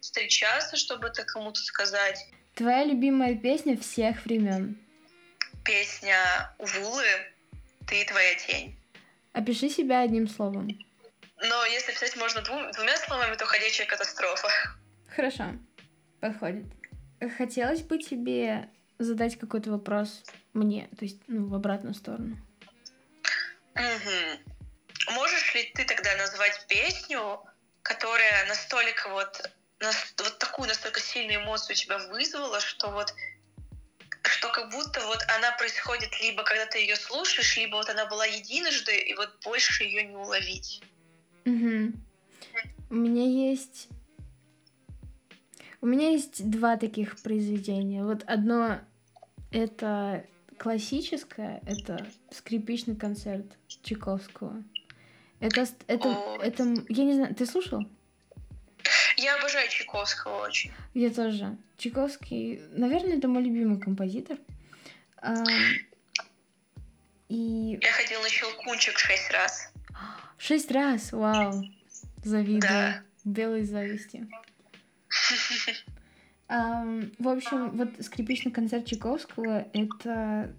[0.00, 2.26] встречаться, чтобы это кому-то сказать.
[2.54, 4.76] Твоя любимая песня всех времен?
[5.64, 7.06] Песня Увулы
[7.86, 8.76] «Ты и твоя тень».
[9.32, 10.76] Опиши себя одним словом.
[11.42, 14.48] Но если писать можно двум, двумя словами, то «Ходячая катастрофа».
[15.14, 15.44] Хорошо,
[16.20, 16.66] подходит.
[17.36, 18.68] Хотелось бы тебе
[18.98, 20.22] задать какой-то вопрос
[20.52, 22.36] мне, то есть, ну, в обратную сторону.
[23.74, 25.14] Угу.
[25.14, 27.40] Можешь ли ты тогда назвать песню,
[27.82, 29.50] которая настолько вот,
[30.18, 33.14] вот такую настолько сильную эмоцию у тебя вызвала, что вот
[34.22, 38.26] что как будто вот она происходит либо когда ты ее слушаешь, либо вот она была
[38.26, 40.82] единожды, и вот больше ее не уловить.
[41.44, 41.92] Угу.
[42.90, 43.88] У меня есть
[45.80, 48.04] у меня есть два таких произведения.
[48.04, 48.80] Вот одно
[49.50, 50.26] это
[50.58, 53.46] классическое, это скрипичный концерт
[53.82, 54.62] Чайковского.
[55.40, 56.38] Это, это, О.
[56.42, 57.82] это, я не знаю, ты слушал?
[59.16, 60.70] Я обожаю Чайковского очень.
[60.92, 61.56] Я тоже.
[61.78, 64.36] Чайковский, наверное, это мой любимый композитор.
[65.16, 65.42] А,
[67.30, 67.78] и...
[67.80, 69.72] Я ходила на Щелкунчик шесть раз.
[70.40, 71.12] Шесть раз?
[71.12, 71.52] Вау.
[72.24, 72.60] Завидую.
[72.62, 73.02] Да.
[73.26, 74.26] белой зависти.
[76.48, 80.50] В общем, вот скрипичный концерт Чайковского— это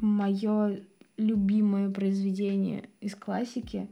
[0.00, 0.80] мое
[1.18, 3.90] любимое произведение из классики,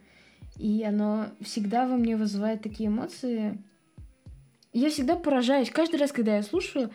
[0.59, 3.63] и оно всегда во мне вызывает такие эмоции.
[4.73, 5.71] Я всегда поражаюсь.
[5.71, 6.91] Каждый раз, когда я слушаю,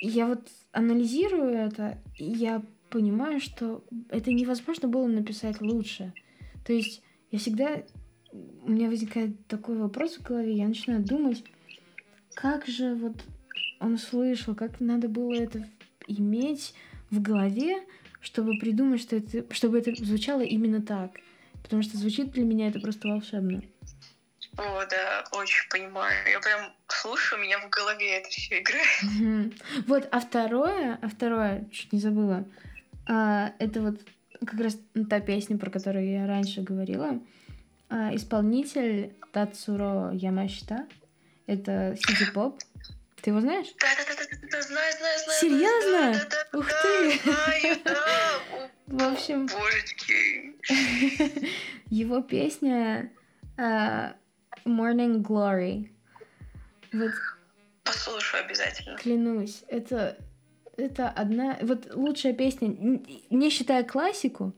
[0.00, 6.14] я вот анализирую это, и я понимаю, что это невозможно было написать лучше.
[6.64, 7.02] То есть
[7.32, 7.82] я всегда...
[8.32, 11.44] У меня возникает такой вопрос в голове, я начинаю думать,
[12.34, 13.16] как же вот
[13.80, 15.68] он слышал, как надо было это
[16.06, 16.74] иметь
[17.10, 17.84] в голове,
[18.20, 21.10] чтобы придумать, что это, чтобы это звучало именно так.
[21.62, 23.62] Потому что звучит для меня это просто волшебно.
[24.56, 26.14] О, да, очень понимаю.
[26.30, 29.54] Я прям слушаю, у меня в голове это все играет.
[29.86, 32.46] Вот, а второе, а второе, чуть не забыла,
[33.06, 34.00] а, это вот
[34.46, 34.78] как раз
[35.08, 37.20] та песня, про которую я раньше говорила.
[37.88, 40.86] А, исполнитель Тацуро Ямашита.
[41.46, 42.58] Это сити-поп.
[43.20, 43.68] Ты его знаешь?
[43.78, 45.40] Да, да, да, да, да, знаю, знаю, знаю.
[45.40, 46.12] Серьезно?
[46.12, 47.20] Да, да, да, Ух да, ты!
[47.22, 48.70] Знаю, да.
[48.86, 50.56] В общем, Божечки.
[51.90, 53.12] его песня
[53.56, 54.14] а,
[54.64, 55.90] Morning Glory.
[56.92, 57.12] Вот
[57.84, 58.96] Послушаю обязательно.
[58.96, 60.16] клянусь, это
[60.76, 62.68] это одна, вот лучшая песня,
[63.30, 64.52] не считая классику,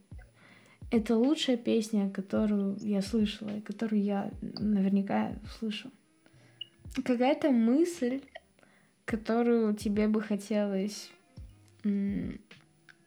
[0.91, 5.91] это лучшая песня, которую я слышала, и которую я наверняка слышу.
[7.03, 8.21] Какая-то мысль,
[9.03, 11.11] которую тебе бы хотелось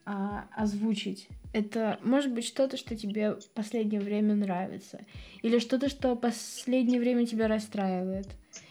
[0.05, 1.27] а, озвучить.
[1.51, 4.99] Это может быть что-то, что тебе в последнее время нравится.
[5.41, 8.27] Или что-то, что последнее время тебя расстраивает.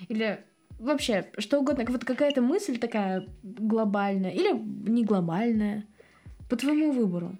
[0.09, 0.45] Или
[0.79, 1.85] вообще что угодно.
[1.89, 4.31] Вот какая-то мысль такая глобальная.
[4.31, 5.87] Или не глобальная.
[6.49, 7.37] По твоему выбору.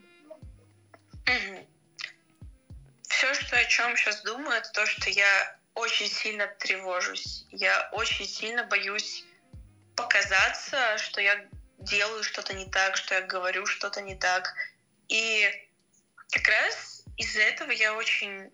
[3.03, 7.47] Все, что о чем сейчас думаю, это то, что я очень сильно тревожусь.
[7.51, 9.25] Я очень сильно боюсь
[9.97, 11.47] показаться, что я
[11.79, 14.55] делаю что-то не так, что я говорю что-то не так.
[15.09, 15.49] И
[16.31, 18.51] как раз из-за этого я очень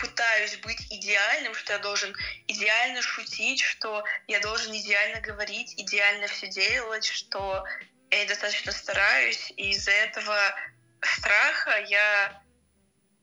[0.00, 2.14] пытаюсь быть идеальным, что я должен
[2.46, 7.64] идеально шутить, что я должен идеально говорить, идеально все делать, что
[8.10, 10.54] я достаточно стараюсь, и из-за этого
[11.02, 12.42] страха я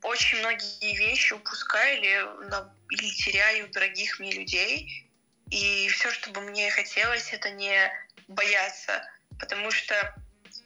[0.02, 5.10] очень многие вещи упускаю или, на- или теряю дорогих мне людей.
[5.50, 7.92] И все, что бы мне хотелось, это не
[8.28, 9.02] бояться.
[9.38, 10.14] Потому что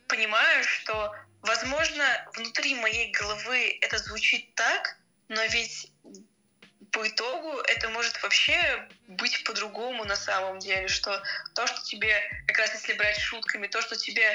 [0.09, 5.00] понимаю, что, возможно, внутри моей головы это звучит так,
[5.31, 5.93] но ведь
[6.91, 11.23] по итогу это может вообще быть по-другому на самом деле, что
[11.55, 14.29] то, что тебе, как раз если брать шутками, то, что тебе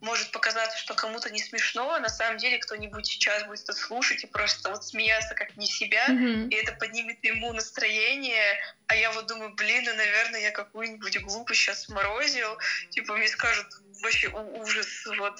[0.00, 4.24] может показаться, что кому-то не смешно, а на самом деле кто-нибудь сейчас будет это слушать
[4.24, 6.48] и просто вот смеяться как не себя, Мгм.
[6.48, 11.60] и это поднимет ему настроение, а я вот думаю, блин, ну, наверное, я какую-нибудь глупость
[11.60, 12.56] сейчас сморозил,
[12.90, 13.66] типа мне скажут,
[14.02, 14.88] вообще ужас,
[15.18, 15.38] вот.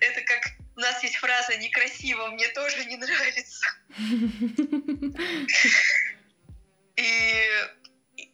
[0.00, 0.42] Это как,
[0.76, 3.66] у нас есть фраза «некрасиво, мне тоже не нравится».
[6.96, 7.48] И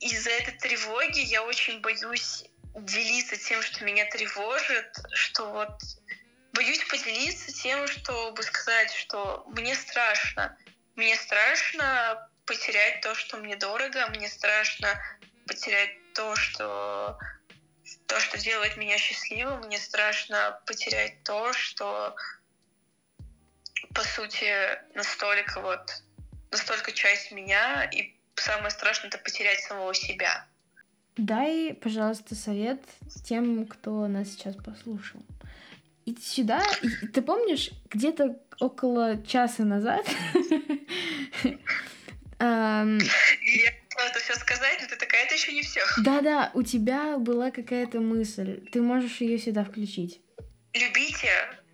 [0.01, 2.45] из-за этой тревоги я очень боюсь
[2.75, 5.81] делиться тем, что меня тревожит, что вот
[6.53, 10.57] боюсь поделиться тем, чтобы сказать, что мне страшно.
[10.97, 15.01] Мне страшно потерять то, что мне дорого, мне страшно
[15.47, 17.18] потерять то, что
[18.07, 22.14] то, что делает меня счастливым, мне страшно потерять то, что
[23.95, 26.03] по сути настолько вот
[26.51, 30.47] настолько часть меня, и самое страшное это потерять самого себя.
[31.17, 32.83] Дай, пожалуйста, совет
[33.25, 35.21] тем, кто нас сейчас послушал.
[36.07, 40.07] И сюда, и ты помнишь, где-то около часа назад
[42.41, 45.81] И я это все сказать, но ты такая, это еще не все.
[45.99, 48.61] Да-да, у тебя была какая-то мысль.
[48.71, 50.21] Ты можешь ее сюда включить.
[50.75, 51.31] Любите,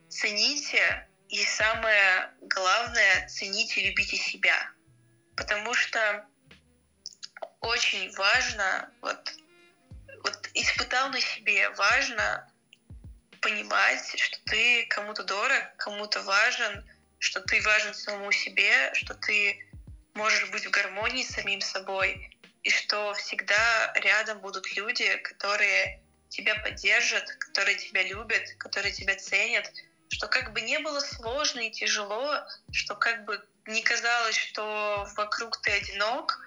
[0.08, 4.70] цените, и самое главное, цените, любите себя.
[5.34, 6.26] Потому что
[7.60, 9.32] очень важно, вот,
[10.24, 12.50] вот испытал на себе, важно
[13.40, 16.84] понимать, что ты кому-то дорог, кому-то важен,
[17.18, 19.66] что ты важен самому себе, что ты
[20.14, 26.54] можешь быть в гармонии с самим собой, и что всегда рядом будут люди, которые тебя
[26.56, 29.70] поддержат, которые тебя любят, которые тебя ценят,
[30.08, 32.36] что как бы не было сложно и тяжело,
[32.72, 36.38] что как бы не казалось, что вокруг ты одинок,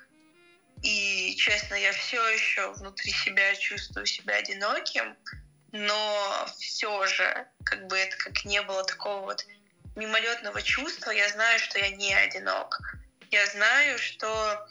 [0.84, 5.16] и, честно, я все еще внутри себя чувствую себя одиноким,
[5.72, 9.46] но все же, как бы это как не было такого вот
[9.96, 12.80] мимолетного чувства, я знаю, что я не одинок.
[13.32, 14.68] я знаю, что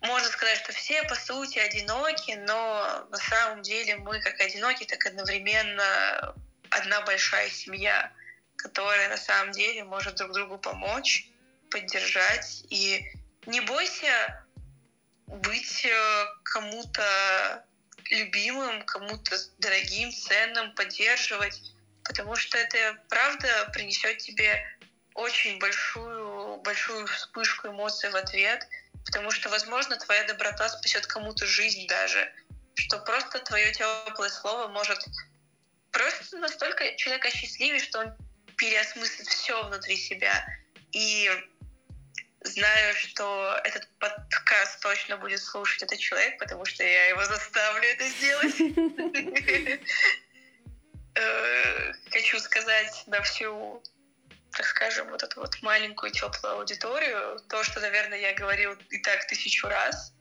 [0.00, 5.04] можно сказать, что все по сути одиноки, но на самом деле мы как одиноки, так
[5.06, 6.34] одновременно
[6.70, 8.12] одна большая семья,
[8.56, 11.28] которая на самом деле может друг другу помочь,
[11.70, 12.64] поддержать.
[12.70, 13.04] И
[13.46, 14.44] не бойся
[15.28, 17.64] быть э, кому-то
[18.10, 21.60] любимым, кому-то дорогим, ценным, поддерживать,
[22.04, 24.66] потому что это правда принесет тебе
[25.14, 28.66] очень большую, большую вспышку эмоций в ответ,
[29.04, 32.32] потому что, возможно, твоя доброта спасет кому-то жизнь даже,
[32.74, 34.98] что просто твое теплое слово может
[35.92, 38.16] просто настолько человека счастливее, что он
[38.56, 40.46] переосмыслит все внутри себя.
[40.92, 41.30] И
[42.40, 48.08] знаю, что этот подкаст точно будет слушать этот человек, потому что я его заставлю это
[48.08, 49.80] сделать.
[51.14, 53.82] Э, хочу сказать на всю,
[54.52, 59.26] так скажем, вот эту вот маленькую теплую аудиторию, то, что, наверное, я говорил и так
[59.26, 60.12] тысячу раз,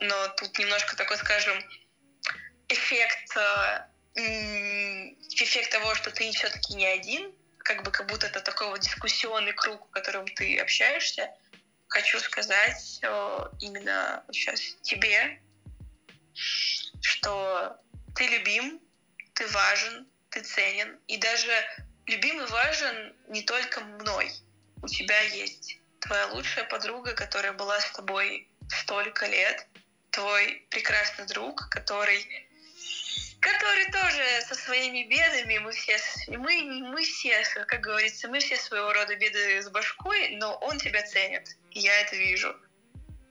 [0.00, 1.62] но тут немножко такой, скажем,
[2.68, 7.34] эффект, э, эффект того, что ты все-таки не один,
[7.64, 11.30] как бы как будто это такой вот дискуссионный круг, в котором ты общаешься.
[11.88, 15.40] Хочу сказать э, именно сейчас тебе,
[16.34, 17.76] что
[18.14, 18.80] ты любим,
[19.32, 20.98] ты важен, ты ценен.
[21.08, 21.52] И даже
[22.06, 24.30] любим и важен не только мной.
[24.82, 29.66] У тебя есть твоя лучшая подруга, которая была с тобой столько лет,
[30.10, 32.46] твой прекрасный друг, который
[33.44, 38.90] который тоже со своими бедами, мы все, мы, мы все, как говорится, мы все своего
[38.92, 42.56] рода беды с башкой, но он тебя ценит, я это вижу.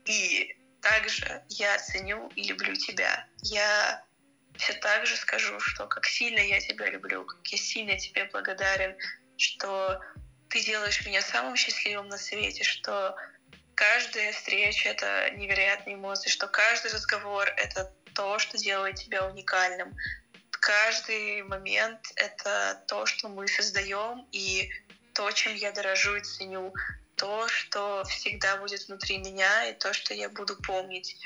[0.06, 3.26] И также я ценю и люблю тебя.
[3.42, 4.04] Я
[4.58, 8.96] все так же скажу, что как сильно я тебя люблю, как я сильно тебе благодарен,
[9.38, 10.00] что
[10.50, 13.16] ты делаешь меня самым счастливым на свете, что
[13.74, 19.96] каждая встреча— это невероятные эмоции, что каждый разговор— это то, что делает тебя уникальным.
[20.52, 24.70] Каждый момент— это то, что мы создаем, и
[25.14, 26.74] то, чем я дорожу и ценю,
[27.16, 31.18] то, что всегда будет внутри меня, и то, что я буду помнить.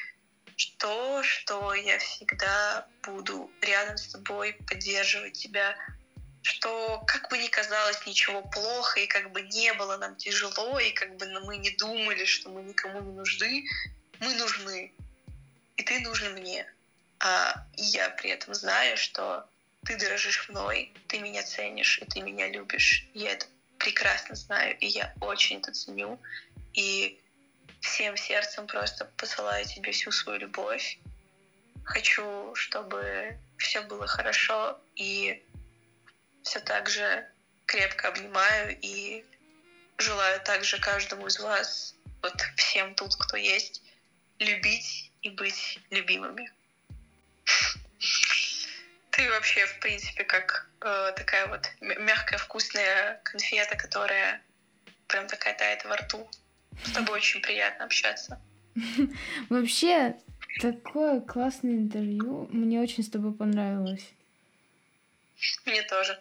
[0.79, 5.77] То, что я всегда буду рядом с тобой, поддерживать тебя,
[6.41, 10.91] что как бы ни казалось ничего плохо, и как бы не было нам тяжело, и
[10.91, 13.65] как бы мы не думали, что мы никому не нужны,
[14.19, 14.93] мы нужны.
[15.75, 16.65] И ты нужен мне.
[17.19, 19.47] А я при этом знаю, что
[19.85, 23.07] ты дорожишь мной, ты меня ценишь, и ты меня любишь.
[23.13, 23.45] Я это
[23.79, 26.19] прекрасно знаю, и я очень это ценю.
[26.73, 27.19] И
[27.81, 30.99] всем сердцем просто посылаю тебе всю свою любовь.
[31.83, 35.43] Хочу, чтобы все было хорошо, и
[36.43, 37.27] все так же
[37.65, 39.25] крепко обнимаю и
[39.97, 43.81] желаю также каждому из вас, вот всем тут, кто есть,
[44.39, 46.51] любить и быть любимыми.
[49.11, 54.41] Ты вообще, в принципе, как э, такая вот мягкая, вкусная конфета, которая
[55.07, 56.29] прям такая тает во рту.
[56.83, 58.39] С тобой очень приятно общаться.
[59.49, 60.15] Вообще,
[60.61, 62.47] такое классное интервью.
[62.51, 64.07] Мне очень с тобой понравилось.
[65.65, 66.19] Мне тоже.